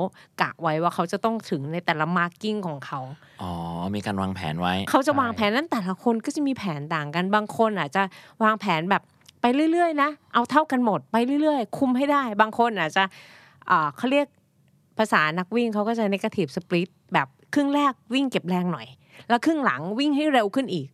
[0.42, 3.00] กะไว้ว่าเขาจะต้องถึงในแต่ละ marking ของเขา
[3.42, 3.52] อ๋อ
[3.96, 8.04] มีการวางแผนไว้ เขาจะวางแผนนั้นแต่ละคนก็จะมีแผนต่างกันบางคนอาจจะ
[8.44, 9.04] วางแผนแบบ
[9.42, 13.04] ไปเรื่อยๆนะเอาเท่ากันหมดไปเรื่อยๆ คุมให้ได้ บางคนอาจจะ
[13.70, 14.28] อ่าเขาเรียก
[14.98, 18.88] ภาษานักวิ่งเขาก็จะ negative split แบบครึ่งแรกวิ่งเก็บแรงหน่อย
[19.30, 20.88] แล้วครึ่งหลังวิ่งให้เร็วขึ้นอีก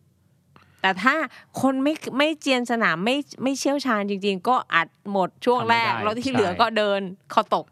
[0.80, 1.14] แต่ถ้า
[1.60, 7.00] คนไม่ไม่เจียนสนามไม่ไม่เชี่ยวชาญจริง ๆ ก็อัดหมดช่วงแรกทำไม่ได้แล้วที่ใช่เหลือก็เดิน
[7.34, 7.66] คอตก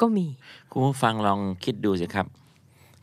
[0.00, 0.26] ก็มี
[0.70, 2.26] คุณผู้ฟังลองคิดดูสิครับ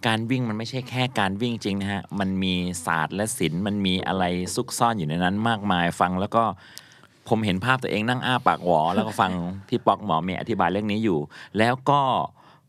[0.08, 2.54] การวิ่งมันไม่ใช่แค่การวิ่งจริงนะฮะ มันมี
[2.86, 4.24] ศาสตร์และศิลป์มันมีอะไร
[4.56, 6.44] ซุกซ่อนอยู่ในนั้นมากมายฟังแล้วก็
[7.30, 9.32] ผมเห็นภาพตัวเองนั่งอ้าปากหวอ แล้วก็ฟัง
[9.68, 11.20] พี่ป๊อกหมอเมย์อธิบายเรื่องนี้อยู่
[11.58, 12.02] แล้วก็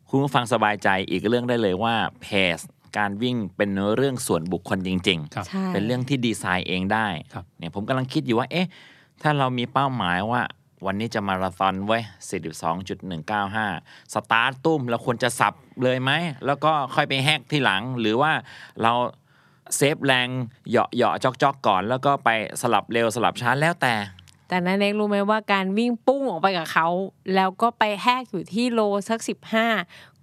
[0.08, 2.58] คุณผู้ฟังสบายใจอีกเรื่องได้เลยว่า pace
[2.98, 8.68] การวิ่งเป็นเรื่องส่วนบุคคลจริงๆครับใช่เป็นเรื่องที่ดีไซน์เองได้ครับเนี่ยผมกำลังคิดอยู่ว่า เอ๊ะ
[9.22, 10.42] ถ้าเรามีเป้าหมายว่า
[10.86, 12.02] วันนี้จะมาราธอนไว้ย
[13.22, 16.10] 42.195 สตาร์ทตุ้มเราควรจะสับเลยไหม
[16.46, 18.32] แล้วก็ค่อยไปแฮ่กที่หลัง หรือว่า
[18.82, 18.92] เรา
[19.76, 20.28] save แรง
[20.70, 22.30] เหยาะเหยาะจอกจอกก่อน แล้วก็ไป
[22.62, 23.94] สลับเร็วสลับช้าแล้วแต่
[24.54, 26.88] แต่นันเอกรู้ไหมว่าการวิ่งปุ้งออกไปกับเขา
[27.34, 29.66] แล้วก็ไปแหกอยู่ที่โลสักสิบห้า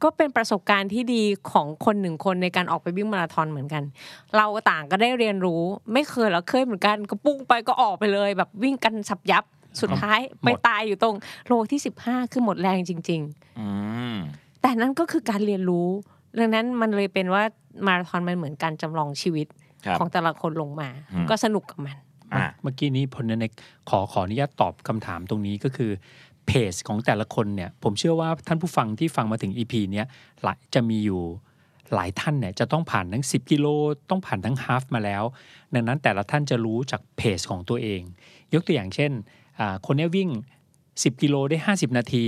[0.04, 3.84] ก็เป็นประสบการณ์ที่ดีของคนหนึ่งคนในการออกไปวิ่งมาราธอนเหมือนกัน
[4.38, 5.62] เราต่างก็ได้เรียนรู้
[5.94, 9.44] ไม่เคยเราเคยเหมือนกัน ก็ปุ้งไปก็ออกไปเลย แบบวิ่งกันสับยับ
[9.82, 11.16] สุดท้ายหมดไปตายอยู่ตรง
[11.48, 13.22] โลที่สิบห้าคือหมดแรงจริง
[13.60, 13.68] อื
[14.16, 15.88] มๆแต่นั่นก็คือการเรียนรู้
[16.40, 17.44] ดังนั้นมันเลยเป็นว่า
[17.88, 19.48] มาราธอนมันเหมือนการจำลองชีวิต
[19.86, 22.11] ครับของแต่ละคนลงมาอืมก็สนุกกับมันอะ
[22.62, 23.52] เมื่อกี้นี้พลนเนก
[23.90, 25.92] ขอขออนุญาตตอบคำถามตรงนี้ก็คือ
[26.48, 30.08] เพจของแต่ละคนเนี่ยผมเชื่อว่าท่านผู้ฟังที่ฟังมาถึง EP เนี้ย
[30.44, 31.22] หลายจะมีอยู่
[31.94, 33.68] หลายท่านเนี่ยจะต้องผ่านทั้ง 10 กิโล
[34.10, 35.24] ต้องผ่านทั้งฮาฟมาแล้ว
[35.74, 38.02] ดังนั้นแต่ละท่านจะรู้จากเพจของตัวเอง
[38.54, 39.12] ยกตัวอย่างเช่น
[39.86, 40.30] คนนี้วิ่ง
[40.76, 42.26] 10 กิโลได้ 50 นาที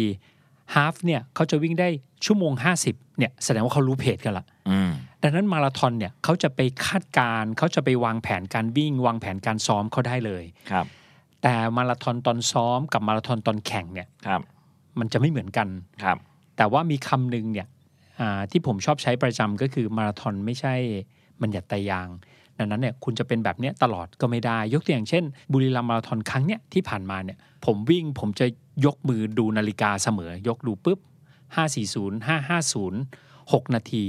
[0.76, 1.90] ฮาฟเนี่ยเขาจะวิ่งได้
[2.26, 2.54] ชั่วโมง
[2.86, 4.46] 50เนี่ยแสดงว่าเขารู้เพจกันละ
[5.24, 10.86] ดังนั้นมาราธอนเนี่ยเขาจะไปคาดการณ์เขาจะไปวางแผนการวิ่ง วางแผนการซ้อมเขาได้เลยครับ
[11.42, 14.42] แต่มาราธอนตอนซ้อมกับมาราธอนตอนแข่งเนี่ยครับ
[15.00, 15.68] มันจะไม่เหมือนกัน
[16.04, 16.18] ครับ
[16.58, 17.68] แต่ว่ามีคำหนึ่งเนี่ย
[18.22, 20.74] อ่าที่ผมชอบใช้ประจำก็คือมาราธอนไม่ใช่
[21.42, 22.10] มันหยัดตายาง
[22.58, 28.46] ดังนั้นเนี่ยคุณจะเป็นแบบเนี้ยตลอดก็ไม่ได้ ยกตัวอย่างเช่น บุรีรัมย์มาราธอนครั้งเนี้ยที่ผ่านมาเนี่ยผมวิ่งผมจะ
[28.86, 31.00] ยกมือดูนาฬิกาเสมอ ยกดูปุ๊บ
[31.64, 34.04] 540 550 6 นาที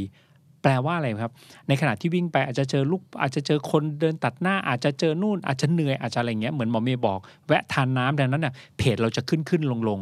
[0.65, 1.35] แปลว่าอะไรครับ
[1.69, 10.01] ในขณะที่วิ่งไปอาจจะเจอลูกอาจจะเจอคนเดินตัดหน้าอาจจะเจอนู่นอาจจะเหนื่อยอาจจะอะไรเงี้ยเหมือนหมอเมย์บอกแวะทานน้ำดังนั้นเน่ยเพจเราจะขึ้นขึ้นลงลง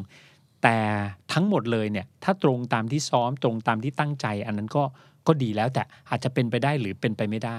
[0.62, 0.76] แต่
[1.32, 4.82] ทั้งหมดเลยเนี่ยถ้าตรงตามที่ซ้อมตรงตามที่ตั้งใจ อันนั้นก็
[5.26, 7.58] ก็ดีแล้วแต่อาจจะเป็นไปได้หรือเป็นไปไม่ได้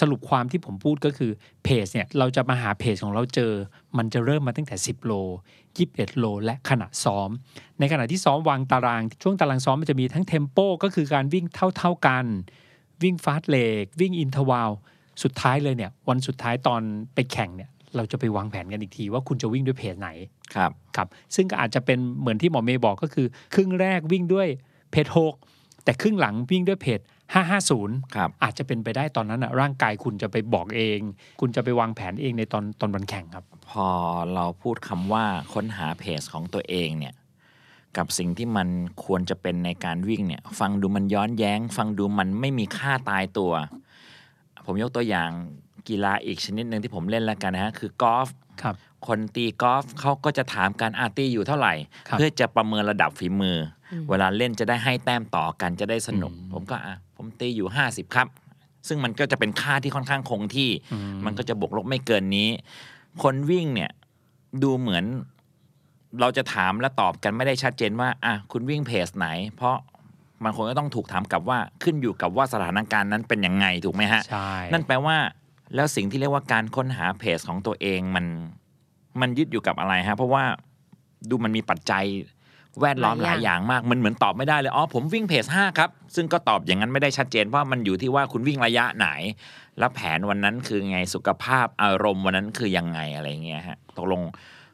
[0.00, 1.30] สรุปความที่ผมพูดก็คือ
[1.64, 3.52] เพจเนี่ยเราจะมาหาเพจของเราเจอ
[3.98, 5.12] มันจะเริ่มมาตั้งแต่ 10 โล
[5.66, 7.30] 21 โล และขณะซ้อม
[7.78, 12.24] ในขณะที่ซ้อมวางตาราง ช่วงตารางซ้อมมันจะมีทั้งเทมโปก็คือการวิ่งเท่าๆกัน
[13.02, 14.70] วิ่งฟาสเลกวิ่งอินทวาล
[15.22, 16.82] สุดท้ายเลยเนี่ยวันสุดท้ายตอน
[17.14, 20.10] ไปแข่งเนี่ยเราจะไปวางแผนกันอีกทีว่าคุณจะวิ่งด้วยเพจไหน
[20.54, 24.48] ครับครับซึ่งก็อาจจะเป็นเหมือนที่หมอเมย์บอกก็คือ ครึ่งแรกวิ่งด้วย
[24.90, 25.06] เพจ
[25.46, 27.00] 6แต่ครึ่งหลังวิ่งด้วยเพจ
[27.34, 31.00] 550ครับอาจจะเป็นไปได้ตอนนั้นอะร่างกายคุณจะไปบอกเอง
[31.40, 33.88] คุณจะไปวางแผนเองในตอนตอนวันแข่งครับ พอ
[34.34, 37.14] เราพูดคำว่าค้นหาเพจของตัวเองเนี่ย
[37.96, 38.68] กับสิ่งที่มัน
[39.04, 43.52] ควรจะเป็นในการวิ่งเนี่ย ฟังดูมันย้อนแย้ง ฟังดูมันไม่มีค่าตายตัว
[44.66, 45.30] ผมยกตัวอย่าง
[45.88, 48.28] กีฬาอีกชนิดหนึ่งที่ผมเล่นแล้วกันนะฮะ คือกอล์ฟ
[48.62, 48.74] ครับ
[49.06, 51.74] คนตีกอล์ฟเขาก็จะถามกันอาตีอยู่เท่าไหร่
[52.08, 53.58] ครับเพื่อจะประเมินระดับฝีมือ
[53.92, 57.05] อเวลาเล่นจะได้ให้แต้มต่อกันจะได้สนุกอืมผมก็อะผม
[57.40, 58.28] ตีอยู่ 50 ครับ
[58.88, 62.48] ซึ่งมันก็จะเป็นค่าที่ค่อนข้างคงที่อืมมันก็จะบวกลบไม่เกินนี้
[63.22, 63.90] คนวิ่งเนี่ย
[64.62, 65.04] ดูเหมือน
[66.20, 69.76] เราจะถามและตอบกันไม่ได้ชัดเจนว่าอะคุณวิ่งเพจไหน เพราะ
[70.44, 75.16] มันคงจะต้องถูกถามกลับว่าขึ้นอยู่กับว่าสถานการณ์นั้นเป็นยังไงถูกไหมฮะใช่นั่นแปลว่า
[75.74, 78.26] แล้วสิ่งที่เรียกว่าการค้นหาเพจของตัวเองมัน
[79.20, 80.44] มันยึดอยู่กับอะไรฮะ เพราะว่า
[81.30, 82.04] ดูมันมีปัจจัย
[82.80, 89.08] แวดล้อมหหลาลายยอย่อาย่างงมาก มันเหมือนตอบไม่ได้เลย อ๋อ ผมวิ่งเพจห้าครับ ซึ่งก็ตอบอย่างนั้นไม่ได้ชัดเจน เพราะมันอยู่ที่ว่าคุณวิ่งระยะไหน
[89.78, 94.20] แล้วแผนวันนั้นคือไง สุขภาพอารมณ์วันนั้นคือยังไงอะไรเงี้ยฮะ ตกลง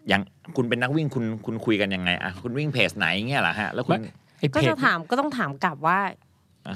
[0.08, 0.22] อย่าง
[0.56, 4.00] คุณเป็นนักวิ่งคุณคุณคุยกันยังไงอะคุณวิ่งเพจไหนเงี้ยเหรอฮะ แล้วคุณ
[4.38, 5.98] ไอ้ก็เพจจะถามก็ต้องถามกลับว่า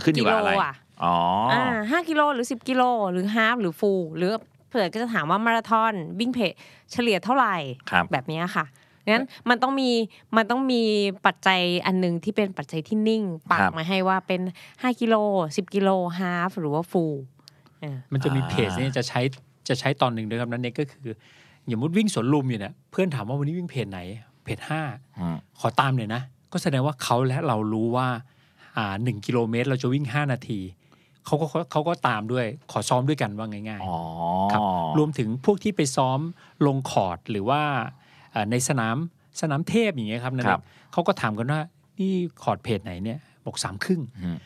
[0.04, 1.16] ขึ้นอยู่กับอะไรกิโลอะอ๋อ
[1.50, 4.32] ออ่าห้ากิโลหรือสิบกิโลหรือฮาฟหรือฟูลหรือ
[4.68, 6.52] เผื่อก็จะถามว่ามาราธอนวิ่งเพจ
[6.92, 7.56] เฉลี่ยเท่าไหร่
[7.90, 8.64] ครับแบบเนี้ยค่ะ
[9.12, 9.90] งั้นมันต้องมี
[10.36, 10.82] มันต้องมี
[11.26, 14.40] ปัจจัยอันหนึงที่เป็นปัจจัยที่นิ่งปักมาให้ว่าเป็น
[14.70, 15.14] 5กิโล
[15.46, 17.14] 10กิโลฮาฟหรือว่าฟูล
[18.12, 19.20] มันจะมีอ่าเพจเนี่ยจะใช้
[19.68, 21.14] จะใช้ตอนหนึ่งด้วยครับนั่นเองก็คือ
[21.66, 24.00] อย่างมุดวิ่งสวนลุมอยู่เนี่ยเพื่อนถามว่าวันนี้วิ่งเพจไหน
[24.44, 24.82] เพจห้า
[25.18, 28.08] อืมขอตามเลยนะ ก็แสดงว่าเขาและเรารู้ว่า
[28.76, 30.60] อ่าหนึ่งกิโลเมตรเราจะวิ่ง5นาที
[31.24, 34.62] เขาก็เขาก็ตามด้วยขอซ้อมด้วยกันว่าง่ายอ๋อๆครับ
[34.98, 36.20] รวมถึงพวกที่ไปซ้อม
[36.66, 38.05] ลงคอร์ดหรือว่าเอ่อ
[38.50, 38.96] ในสนาม
[39.40, 41.60] สนามเทพอย่างเงี้ยครับนั่นคเอรับงเขาก็ถามกันว่า
[41.98, 44.38] นี่คอร์ดเพจไหนเนี่ยบอกสามครึ่งอืม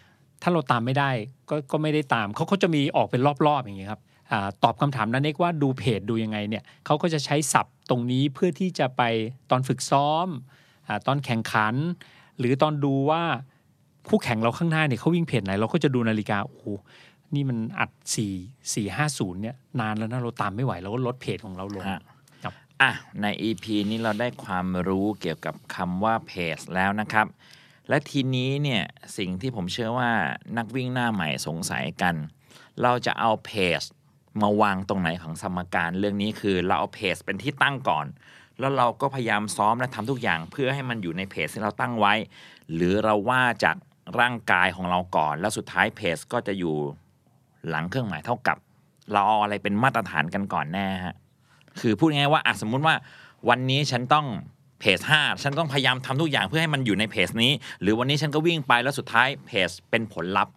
[0.43, 1.11] ถ้าเราตามไม่ได้
[1.51, 4.01] ก็ก็ไม่ได้ตามเขาเขาจะมีออกเป็นรอบๆอย่างเงี้ยครับ
[4.33, 9.03] อาตอบคำถามนั้นเอกว่าดูเพจดูยังไงเนี่ยเขาก็จะใช้ศัพท์ตรงนี้เพื่อที่จะไป
[9.51, 10.27] ตอนฝึกซ้อม
[10.89, 11.75] อาตอนแข่งขัน
[12.39, 13.23] หรือตอนดูว่า
[14.09, 16.65] คู่แข่งเราข้างหน้าเนี่ยเขาวิ่งเพจไหน เราก็จะดูนาฬิกาโอ้โห
[17.35, 17.91] นี่มันอัด
[18.35, 22.17] 4 4 5 0เนี่ยนานแล้วนะเราตามไม่ไหวเราก็ลดเพจของเราลงฮะครับ
[22.81, 27.27] อะ ใน EP นี้เราได้ความรู้เกี่ยวกับคำว่าเพจแล้วนะครับ
[27.89, 28.83] และทีนี้เนี่ย
[29.17, 30.11] สิ่งที่ผมเชื่อว่า
[30.57, 32.15] นักวิ่งหน้าใหม่สงสัยกัน
[32.83, 33.83] เราจะเอาเพจ
[34.43, 38.07] มาวางตรงไหนของสมการเรื่องนี้คือเราเอาเพจเป็นที่ตั้งก่อน
[38.59, 42.15] แล้วเราก็พยายามซ้อมและทำทุกอย่างเพื่อให้มันอยู่ในเพจที่เราตั้งไว้
[42.75, 43.77] หรือเราว่าจาก
[44.21, 46.77] ร่างกายของเราก่อน แล้วสุดท้ายเพจก็จะอยู่
[47.69, 48.57] หลังเครื่องหมายเท่ากับ
[49.13, 51.15] เราเอาอะไรเป็นมาตรฐานกันก่อนแน่ฮะ
[51.81, 52.95] คือพูดง่ายๆว่าอะสมมุติว่า
[53.49, 54.27] วันนี้ฉันต้อง
[54.81, 60.53] เพจห้าฉันต้องพยายามทำทุกอย่างเพื่อให้มันอยู่ในเพจนี้ หรือวันนี้ฉันก็วิ่งไปแล้วสุดท้ายเพจเป็นผลลัพธ์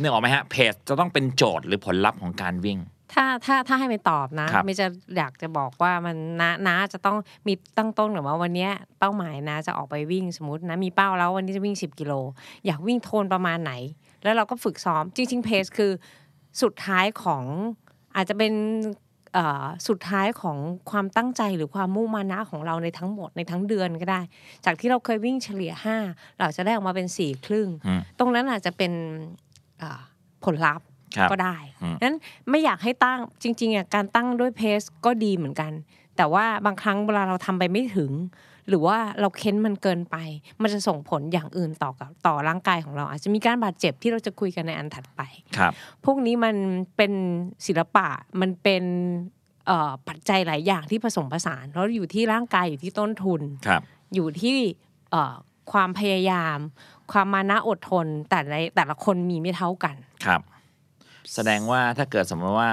[0.00, 2.78] นึกออกไหมฮะเพจจะต้องเป็นโจทย์หรือผลลัพธ์ของการวิ่ง
[3.16, 12.12] ถ้าถ้าถ้าให้ไม่ตอบนะครับไม่จะอยากจะบอกว่ามันน้าน้าจะต้องมีตั้งต้นหรือว่าวันเนี้ยเป้าหมายนะจะออกไปวิ่งสมมตินะมีเป้าแล้ววันนี้จะวิ่ง 10 กิโล
[12.66, 13.72] อยากวิ่งโทนประมาณไหน
[14.22, 15.90] แล้วเราก็ฝึกซ้อมจริง ๆ เพจคือ
[16.62, 17.44] สุดท้ายของ
[18.16, 18.52] อาจจะเป็น
[18.84, 18.94] เอ่อ
[19.88, 20.56] สุดท้ายของ
[20.90, 24.20] ความตั้งใจหรือความมุ่งมานะของเราในทั้งหมดในทั้งเดือนก็ได้
[24.64, 25.72] จากที่เราเคยวิ่งเฉลี่ย
[26.06, 28.92] 5 เราจะได้ออกมาเป็น4ครึ่งอืมตรงนั้นอาจจะเป็น
[29.78, 30.00] เอ่อ
[30.44, 32.16] ผลลัพธ์ครับก็ได้อืมนั้น
[32.50, 35.72] ไม่อยากให้ตั้งจริงๆอะการตั้งด้วยเพสก็ดีเหมือนกัน
[36.16, 38.10] แต่ว่าบางครั้งเวลาเราทำไปไม่ถึง
[38.68, 40.16] หรือว่าเราเค้นมันเกินไป
[40.62, 45.20] มันจะส่งผลอย่างอื่นต่อกับต่อร่างกายของเรา อาจจะมีการบาดเจ็บที่เราจะคุยกันในอันถัดไป
[45.58, 45.72] ครับ
[46.04, 46.56] พวกนี้มัน
[46.96, 47.12] เป็น
[47.66, 48.08] ศิลปะ
[48.40, 48.84] มันเป็น
[49.66, 53.82] เอ่อปัจจัยหลายอย่างที่ผสมผสานแล้วอยู่ที่ร่างกายอยู่ที่ต้นทุนครับ
[54.14, 54.56] อยู่ที่
[55.10, 55.34] เอ่อ
[55.72, 56.58] ความพยายาม
[57.12, 60.40] ความมานะอดทน แต่ในแต่ละคนมีไม่เท่ากันครับ
[61.34, 62.70] แสดงว่าถ้าเกิดสมมติว่า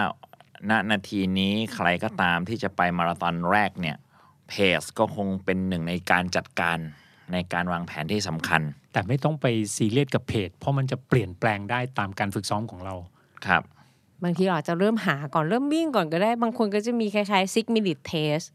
[0.69, 3.97] ณนาทีนี้ใครก็ตามที่จะไปมาราธอนแรกเนี่ย
[4.49, 6.77] เพจก็คงเป็นหนึ่งในการจัดการ
[7.33, 12.95] ในการวางแผนที่สำคัญ แต่ไม่ต้องไปซีเรียสกับเพจ เพราะมันจะเปลี่ยนแปลงได้ตามการฝึกซ้อมของเรา
[13.47, 13.63] ครับ
[14.23, 18.47] บางทีเราอาจจะเริ่มหาก่อนเริ่มวิ่งก่อนก็ได้ บางคนก็จะมีคล้ายๆ six minute test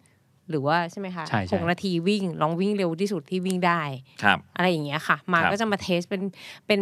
[0.51, 3.83] หรือว่าใช่ไหมคะใช่ใช่หกนาทีวิ่ง ลองวิ่งเร็วที่สุดที่วิ่งได้
[4.23, 6.23] ครับอะไรอย่างเงี้ยค่ะ มาครับก็จะมา test เป็น
[6.67, 6.81] เป็น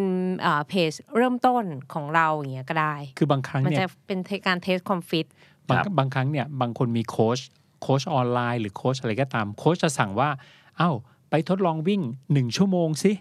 [0.68, 5.27] pace เริ่มต้นของเราอย่างเงี้ยก็ได้ คือบางครั้งมันเนี่ยจะเป็นการ test ความฟิต
[5.68, 7.38] บางครับบางครั้งเนี่ยบางคนมีโค้ช
[7.83, 10.31] โค้ชออนไลน์หรือโค้ชอะไรก็ตามโค้ชจะสั่งว่า
[10.79, 10.90] เอ้า
[11.31, 12.01] ไปทดลองวิ่ง
[12.33, 13.12] หนึ่งชั่วโมงสิ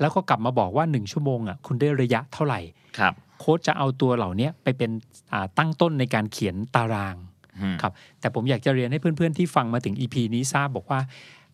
[0.00, 2.60] แล้วก็กลับมาบอกว่าหนึ่งชั่วโมงอะคุณได้ระยะเท่าไหร่
[2.98, 4.90] ครับโค้ชจะเอาตัวเหล่านี้ไปเป็น
[5.32, 7.16] อ่าตั้งต้นในการเขียนตาราง
[7.60, 11.00] อืมครับแต่ผมอยากจะเรียนให้เพื่อนๆที่ฟังมาถึง EP นี้ทราบบอกว่า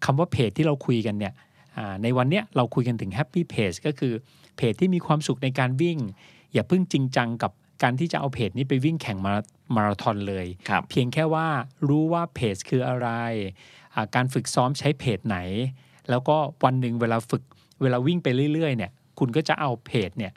[0.04, 1.32] คำว่าเพจที่เราคุยกันเนี่ย
[1.76, 4.12] อ่าในวันเนี้ยเราคุยกันถึง Happy Page ก็คือ
[4.56, 5.98] เพจที่มีความสุขในการวิ่ง
[6.52, 7.52] อย่าเพิ่งจริงจังกับ
[7.84, 9.42] การที่จะเอาเพจนี้ไปวิ่งแข่งมารา
[9.76, 11.46] มาราธอนเลยครับเพียงแค่ว่า
[11.88, 13.08] รู้ว่าเพจคืออะไร
[13.94, 15.38] อ่าการฝึกซ้อมใช้เพจไหน
[16.10, 17.42] แล้วก็วันหนึ่งเวลาฝึก
[17.82, 20.32] เวลาวิ่งไปเรื่อยๆเนี่ยคุณก็จะเอาเพจเนี่ย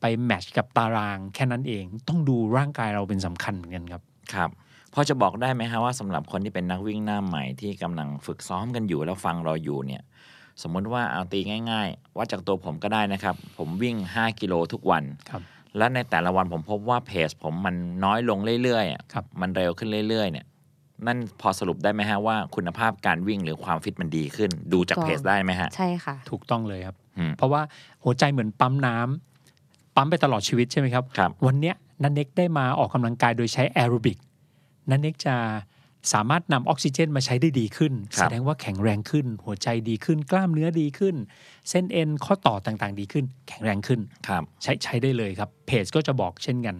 [0.00, 4.02] ไปแมทช์กับตารางแค่นั้นเอง ต้องดูร่างกายเราเป็นสำคัญเหมือนกันครับ
[4.34, 4.50] ครับ
[4.94, 10.02] พอจะบอกได้ไหมฮะว่าสำหรับคนที่เป็นนักวิ่งหน้าใหม่ที่กำลังฝึกซ้อมกันอยู่แล้วฟังเราอยู่เนี่ย
[10.62, 15.42] สมมติว่าเอาตีง่าย ๆ วัดจากตัวผมก็ได้นะครับ ผมวิ่ง 5 กิโลทุกวันครับ
[15.76, 20.46] และในแต่ละวันผมพบว่าเพจผมมันน้อยลงเรื่อยๆอะครับมันเร็วขึ้นเรื่อยๆเนี่ย
[21.06, 27.62] นั่นพอสรุปได้ไหมฮะว่าคุณภาพการวิ่งหรือความฟิตมันดีขึ้น ดูจากถูกต้องเพจได้ไหมฮะ ใช่ค่ะ ถูกต้องเลยครับอืมเพราะว่า
[28.04, 34.18] หัวใจเหมือนปั๊มน้ำปั๊มไปตลอดชีวิตใช่ไหมครับครับวันเนี้ยนันเน็กได้มาออกกำลังกายโดยใช้แอโรบิก
[34.90, 35.36] นันเน็กจะ
[36.12, 41.16] สามารถนำออกซิเจนมาใช้ได้ดีขึ้นครัแสบดงว่าแข็งแรงขึ้น หัวใจดีขึ้น กล้ามเนื้อดีขึ้น
[41.70, 46.76] เส้นเอ็นข้อต่อต่างๆ ดีขึ้น แข็งแรงขึ้นครับใช้ใช้ได้เลยครับ เพจก็จะบอกเช่นกัน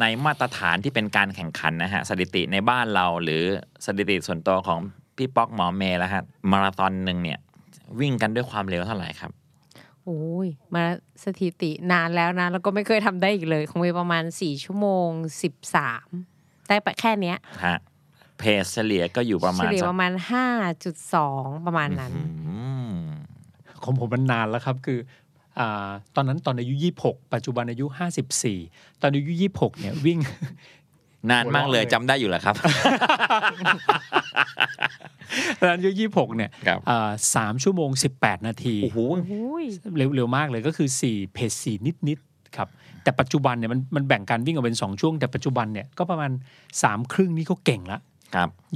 [0.00, 3.42] ในมาตรฐานที่เป็นการแข่งขันนะฮะสถิติในบ้านเราหรือ
[3.86, 4.78] สถิติส่วนตัวของ
[5.16, 7.38] พี่ป๊อกหมอเมย์แล้วฮะมาราธอนหนึ่งเนี่ย
[8.00, 9.32] วิ่งกันด้วยความเร็วเท่าไหร่ครับ
[10.04, 10.84] โอ้ยมา
[11.24, 15.08] สถิตินานแล้วนะ แล้วก็ไม่เคยทำได้อีกเลย คงมีประมาณ4ชั่วโมง
[15.88, 17.78] 13ได้ไปแค่เนี้ยฮะ
[18.38, 20.12] เพจเฉลี่ยก็อยู่ประมาเฉณลี่ยสักประมาณ
[20.88, 22.12] 5.2ประมาณนั้น
[22.46, 22.58] อื
[22.92, 22.94] ม
[23.82, 24.98] ของผมมันนานแล้วครับคือ
[25.58, 27.86] อาตอนนั้นตอนอายุ 26 ปัจจุบันอายุ
[28.44, 30.18] 54 ตอนอายุ 26 เนี่ยวิ่ง
[31.30, 32.54] นานมากเลยหัวเราะเลยจำได้อยู่เหรอครับ
[35.58, 38.98] ตอนอายุ 26 เนี่ยครับอ่าสามชั่วโมง 18 นาทีโอ้โห
[39.32, 39.64] อุ้ย
[39.96, 42.68] เร็วเร็วมากเลยก็คือ 4 เพจ4นิดนิดๆครับ
[43.02, 46.30] แต่ปัจจุบันเนี่ยมันมันแบ่งการวิ่งออกเป็น 2 ช่วง แต่ปัจจุบันเนี่ยก็ประมาณ
[46.72, 48.02] 3ครึ่งนี่ก็เก่งละครับ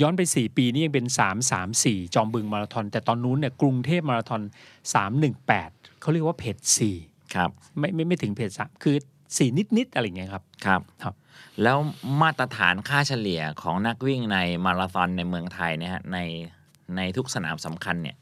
[0.00, 4.42] ย้อนไป 4 ปีนี่ยังเป็น 3 3 4 จอมบึงมาราธอน แต่ตอนนู้นเนี่ยกรุงเทพมาราธอน
[5.20, 6.56] 318 เขาเรียกว่าเพจ
[6.96, 11.14] 4ครับไม่ไม่ไม่ถึงเพจ3คือ 4 นิดนิดๆอะไรอย่างเงี้ยครับครับครับ
[11.62, 11.76] แล้ว
[12.22, 16.18] มาตรฐานค่าเฉลี่ยของนักวิ่งในมาราธอนในเมืองไทยเนี่ยฮะใน
[16.96, 18.16] ในทุกสนามสำคัญเนี่ย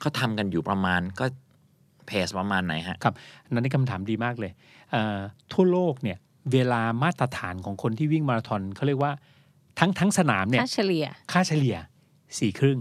[0.00, 1.26] เขาทำกันอยู่ประมาณก็
[2.06, 3.14] เพจประมาณไหนฮะครับ
[3.50, 4.52] นั่นนี่คำถามดีมากเลย
[4.90, 5.18] เอ่อ
[5.52, 6.18] ทั่วโลกเนี่ย
[6.52, 9.12] เวลามาตรฐานของคนที่วิ่งมาราธอนเขาเรียกว่า
[9.78, 11.76] ทั้งทั้งสนามเนี่ยค่าเฉลี่ยค่าเฉลี่ย
[12.38, 12.78] สี่ครึ่ง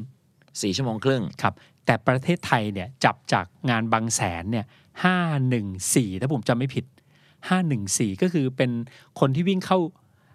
[0.62, 1.54] สี่ชั่วโมงครึ่งครับ
[1.86, 4.65] แต่ประเทศไทยเนี่ยจับจากงานบางแสนเนี่ย
[5.04, 5.17] ห้า
[5.49, 6.86] หนึ่งสี่ถ้าผมจำไม่ผิด
[7.49, 8.71] ห้าหนึ่งสี่ก็คือเป็น
[9.19, 9.77] คนที่วิ่งเข้า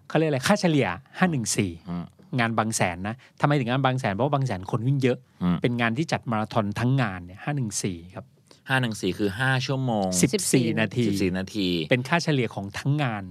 [0.08, 0.88] เขาเรียกอะไรค่าเฉลี่ย
[1.18, 2.04] ห้าหนึ่งสี่อืม
[2.38, 8.24] งานบางแสนนะทำไมถึงงานบางแสนเพราะว่าบางแสนคนวิ่งเยอะอืมเป็นงานที่จัดมาราธอนทั้งงานเนี่ยห้าหนึ่งสี่ครับ
[8.68, 13.24] ห้าหนึ่งสี่คือห้าชั่วโมงสิบสี่นาทีสิบสี่นาที เป็นค่าเฉลี่ยของทั้งงาน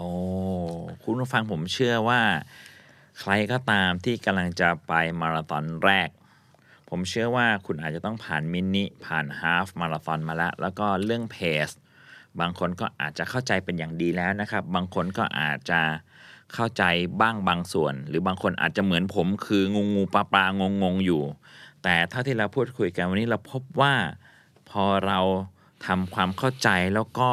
[0.00, 0.10] โอ้
[1.02, 2.22] คุณผู้ฟังผมเชื่อว่า
[3.20, 6.08] ใครก็ตามที่กำลังจะไปมาราธอนแรก
[6.88, 11.68] ผมเชื่อว่าคุณอาจจะต้องผ่านมินิผ่านฮาฟมาราธอนมาแล้ว แล้วก็เรื่องเพส
[12.40, 15.80] บางคนก็อาจจะเข้าใจเป็นอย่างดีแล้วนะครับ บางคนก็อาจจะ
[16.54, 16.84] เข้าใจ
[17.20, 21.22] บ้างบางส่วน หรือบางคนอาจจะเหมือนผมคืองูงูปลาปลางงงอยู่
[21.82, 23.94] แต่เท่าที่เราพูดคุยกันวันนี้เราพบว่า
[24.70, 25.20] พอเรา
[25.86, 27.30] ทำความเข้าใจแล้วก็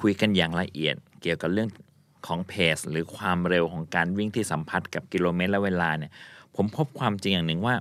[0.00, 1.68] คุยกันอย่างละเอียด เกี่ยวกับเรื่อง
[2.26, 6.12] ของเพสหรือความเร็วของการวิ่งที่สัมพัทธ์กับกิโลเมตรและเวลาเนี่ย
[6.54, 7.74] ผมพบความจริงอย่างหนึ่งว่า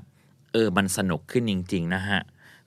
[0.53, 2.21] เออมันสนุกขึ้นจริง ๆ นะฮะ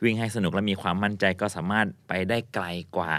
[0.05, 3.13] วิ่งให้สนุกและมีความมั่นใจก็สามารถไปได้ไกลกว่า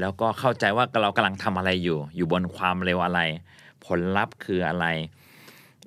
[0.00, 3.20] แล้วก็เข้าใจว่าเรากำลังทำอะไรอยู่ อยู่บนความเร็วอะไร
[3.84, 4.86] ผลลัพธ์คืออะไร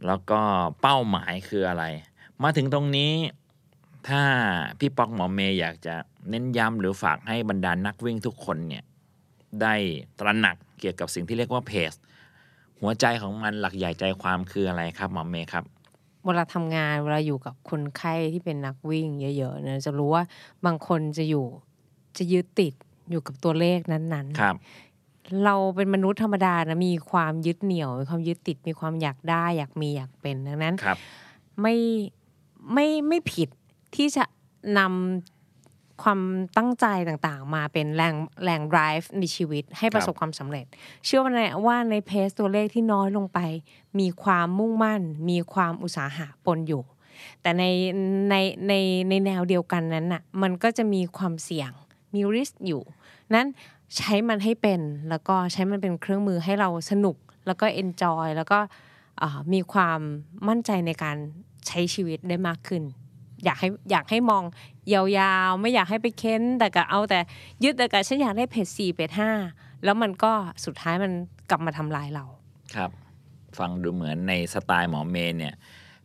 [0.05, 0.39] แล้วก็
[0.81, 1.85] เป้าหมายคืออะไร
[2.43, 3.11] มาถึงตรงนี้
[4.07, 4.23] ถ้า
[4.79, 5.95] พี่ป๊อกหมอเมย์อยากจะ
[6.29, 8.83] เน้นย้ำหรือฝากให้บรรดานนักวิ่งทุกคนเนี่ย
[9.61, 9.75] ได้
[10.19, 11.93] ตระหนัก เกี่ยวกับสิ่งที่เรียกว่าเพจ
[12.81, 15.63] หัวใจของมันหลักใหญ่ใจความคืออะไรครับหมอเมย์ครับ
[16.25, 20.23] เวลาทำงานเวลาอยู่กับคนไข้ที่เป็นนักวิ่งเยอะๆเนี่ยจะรู้ว่า
[20.65, 21.45] บางคนจะอยู่
[22.17, 22.73] จะยึดติด
[23.09, 24.55] อยู่กับตัวเลขนั้นๆครับ
[25.45, 30.97] เราเป็นมนุษย์ธรรมดานะมีความยึดเหนี่ยวมีความยึดติดมีความอยากได้อยากมีอยากเป็นดังนั้นครับ
[31.61, 31.75] ไม่
[32.73, 33.49] ไม่ไม่ผิด
[33.95, 34.23] ที่จะ
[34.77, 35.40] นำ
[36.01, 36.19] ความ
[36.57, 40.65] ตั้งใจต่างๆ มาเป็นแรงแรง drive ในชีวิตให้ประสบความสำเร็จ
[41.05, 43.39] เชื่อว่าในว่าในเพสตัวเลขที่น้อยลงไป
[43.99, 46.83] มีความมุ่งมั่น มีความอุตสาหะปนอยู่
[47.41, 47.63] แต่ใน
[48.29, 48.35] ใน
[48.67, 48.73] ใน
[49.09, 51.71] ในแนวเดียวกันนั้นน่ะมันก็จะมีความเสี่ยง
[52.13, 52.81] มีริสอยู่
[53.35, 53.47] นั้น
[53.97, 58.59] ใช้มันให้เป็นแล้วก็ใช้มันเป็นเครื่องมือให้เราสนุกแล้วก็เอนจอยแล้วก็
[59.53, 59.99] มีความ
[60.47, 61.17] มั่นใจในการ
[61.67, 62.83] ใช้ชีวิตได้มากขึ้น
[63.45, 64.43] อยากให้อยากให้มอง
[64.93, 67.19] ยาวๆ ไม่อยากให้ไปเค้น แต่ก็เอาแต่
[67.63, 69.31] ยึดแต่กับฉันอยากได้เพจสี่เพจห้า
[69.83, 70.31] แล้วมันก็
[70.65, 71.11] สุดท้ายมัน
[71.49, 72.25] กลับมาทำลายเรา
[72.75, 72.91] ครับ
[73.57, 75.53] ฟังดูเหมือนในสไตล์หมอเมย์เนี่ย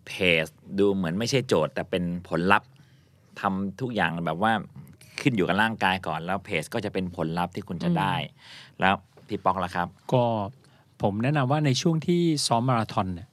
[0.07, 0.13] เพ
[0.45, 0.47] จ
[0.79, 2.69] ดูเหมือนไม่ใช่โจทย์ แต่เป็นผลลัพธ์
[3.41, 4.53] ทำทุกอย่างแบบว่า
[5.21, 8.15] ขึ้นอยู่กับร่างกายก่อน แล้วเพจก็จะเป็นผลลัพธ์ที่คุณจะได้
[8.81, 8.95] แล้ว
[9.29, 10.25] พี่ป๊อกล่ะครับ ก็
[11.03, 13.29] ผมแนะนำว่าในช่วงที่ซ้อมมาราธอนเนี่ย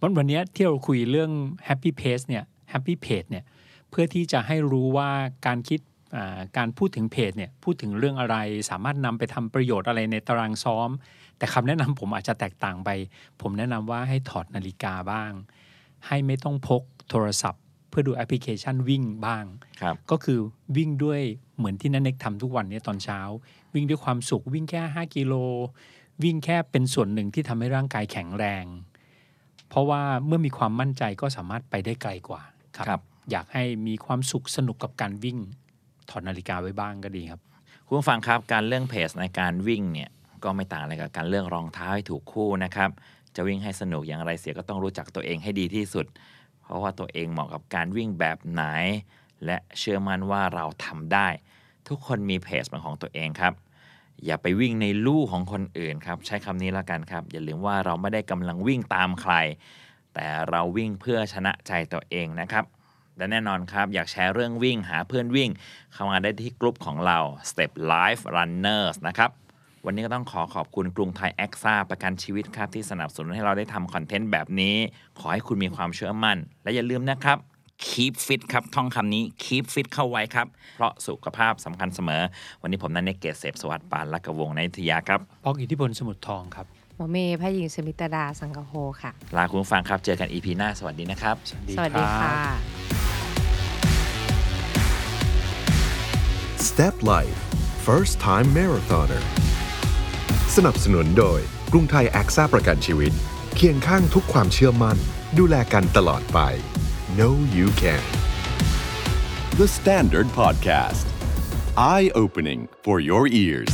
[0.00, 1.30] วันวันเนี้ยที่เราคุยเรื่อง
[1.68, 3.44] Happy Pace เนี่ย Happy Pace เนี่ย
[3.90, 5.10] เพื่อที่จะให้รู้ว่า
[5.46, 5.80] การคิด
[6.16, 8.36] อ่าการพูดถึงเพจเนี่ยพูดถึงเรื่องอะไร
[8.70, 10.90] สามารถนำไปทำประโยชน์อะไรในตารางซ้อม
[11.38, 12.90] แต่คำแนะนำผมอาจจะแตกต่างไป
[13.40, 15.32] ผมแนะนำว่าให้ถอดนาฬิกาบ้าง
[16.06, 19.44] ให้ไม่ต้องพกโทรศัพท์ เพื่อดูแอปพลิเคชันวิ่งบ้าง
[19.80, 20.38] ครับก็คือ
[20.76, 21.20] วิ่งด้วย
[21.56, 23.20] เหมือนที่นันเน็กทำทุกวันเนี้ตอนเช้า
[23.74, 25.34] วิ่งด้วยความสุขวิ่งแค่ 5 กิโล
[26.24, 28.64] วิ่งแค่เป็นส่วนหนึ่งที่ทำให้ร่างกายแข็งแรง
[29.68, 32.42] เพราะว่าเมื่อมีความมั่นใจก็สามารถไปได้ไกลกว่า
[32.76, 35.38] ครับครับอยากให้มีความสุขสนุกกับการวิ่ง
[36.10, 37.40] ถอดนาฬิกาไว้บ้างก็ดีครับ
[37.86, 40.10] คุณผู้ฟังครับการเลือกเพจในการวิ่งเนี่ย
[40.44, 42.90] ก็ไม่ต่างอะไรกับการเลือกรองเท้าให้ถูกคู่นะครับ
[43.36, 46.06] จะวิ่งให้สนุกอย่างไรเสียก็ต้องรู้จักตัวเองให้ดีที่สุด
[46.62, 48.64] เพราะว่าตัวเองเหมาะกับการวิ่งแบบไหน
[49.44, 51.28] และเชื่อมั่นว่าเราทำได้
[51.88, 53.54] ทุกคนมีเพจเป็นของตัวเองครับ
[54.24, 59.34] อย่าไปวิ่งในลู่ของคนอื่นครับ ใช้คำนี้แล้วกันครับ อย่าลืมว่าเราไม่ได้กำลังวิ่งตามใคร
[60.14, 62.64] แต่เราวิ่งเพื่อชนะใจตัวเองนะครับ
[63.16, 65.50] และแน่นอนครับ อยากแชร์เรื่องวิ่งหาเพื่อนวิ่ง
[65.92, 67.18] เข้ามาได้ที่กลุ่มของเรา
[67.50, 69.30] Step Life Runners นะครับ
[69.86, 74.76] วันนี้ก็ต้องขอขอบคุณกรุงไทยแอคซ่าประกันชีวิตครับ ที่สนับสนุนให้เราได้ทำคอนเทนต์แบบนี้
[75.18, 77.38] ขอให้คุณมีความเชื่อมั่น และอย่าลืมนะครับ
[77.88, 80.46] keep fit ครับ ท่องคำนี้ keep fit เข้าไว้ครับ
[80.76, 82.22] เพราะสุขภาพสำคัญเสมอ
[82.62, 86.66] วันนี้ผมนันเนกเกษเสพสวัสดิ์ปานละกวงในทยาครับปอกอิทธิพลสมุทรทองครับ
[87.00, 91.36] มอเมย์แพทย์หญิงสมิตดาสังกะโฮค่ะ ลาคุณผู้ฟังครับ เจอกัน EP หน้า สวัสดีนะครับ
[91.76, 92.34] สวัสดีค่ะ
[96.68, 97.38] Step Life
[97.86, 99.24] First Time Marathoner
[100.56, 101.40] สนับสนุนโดย
[101.72, 103.12] กรุงไทยแอคซ่าประกันชีวิต
[103.56, 104.98] เคียงข้างทุกความเชื่อมั่น
[105.38, 106.38] ดูแลกันตลอดไป
[107.16, 108.04] Know you can
[109.60, 111.06] The Standard Podcast.
[111.76, 113.72] Eye opening for your ears.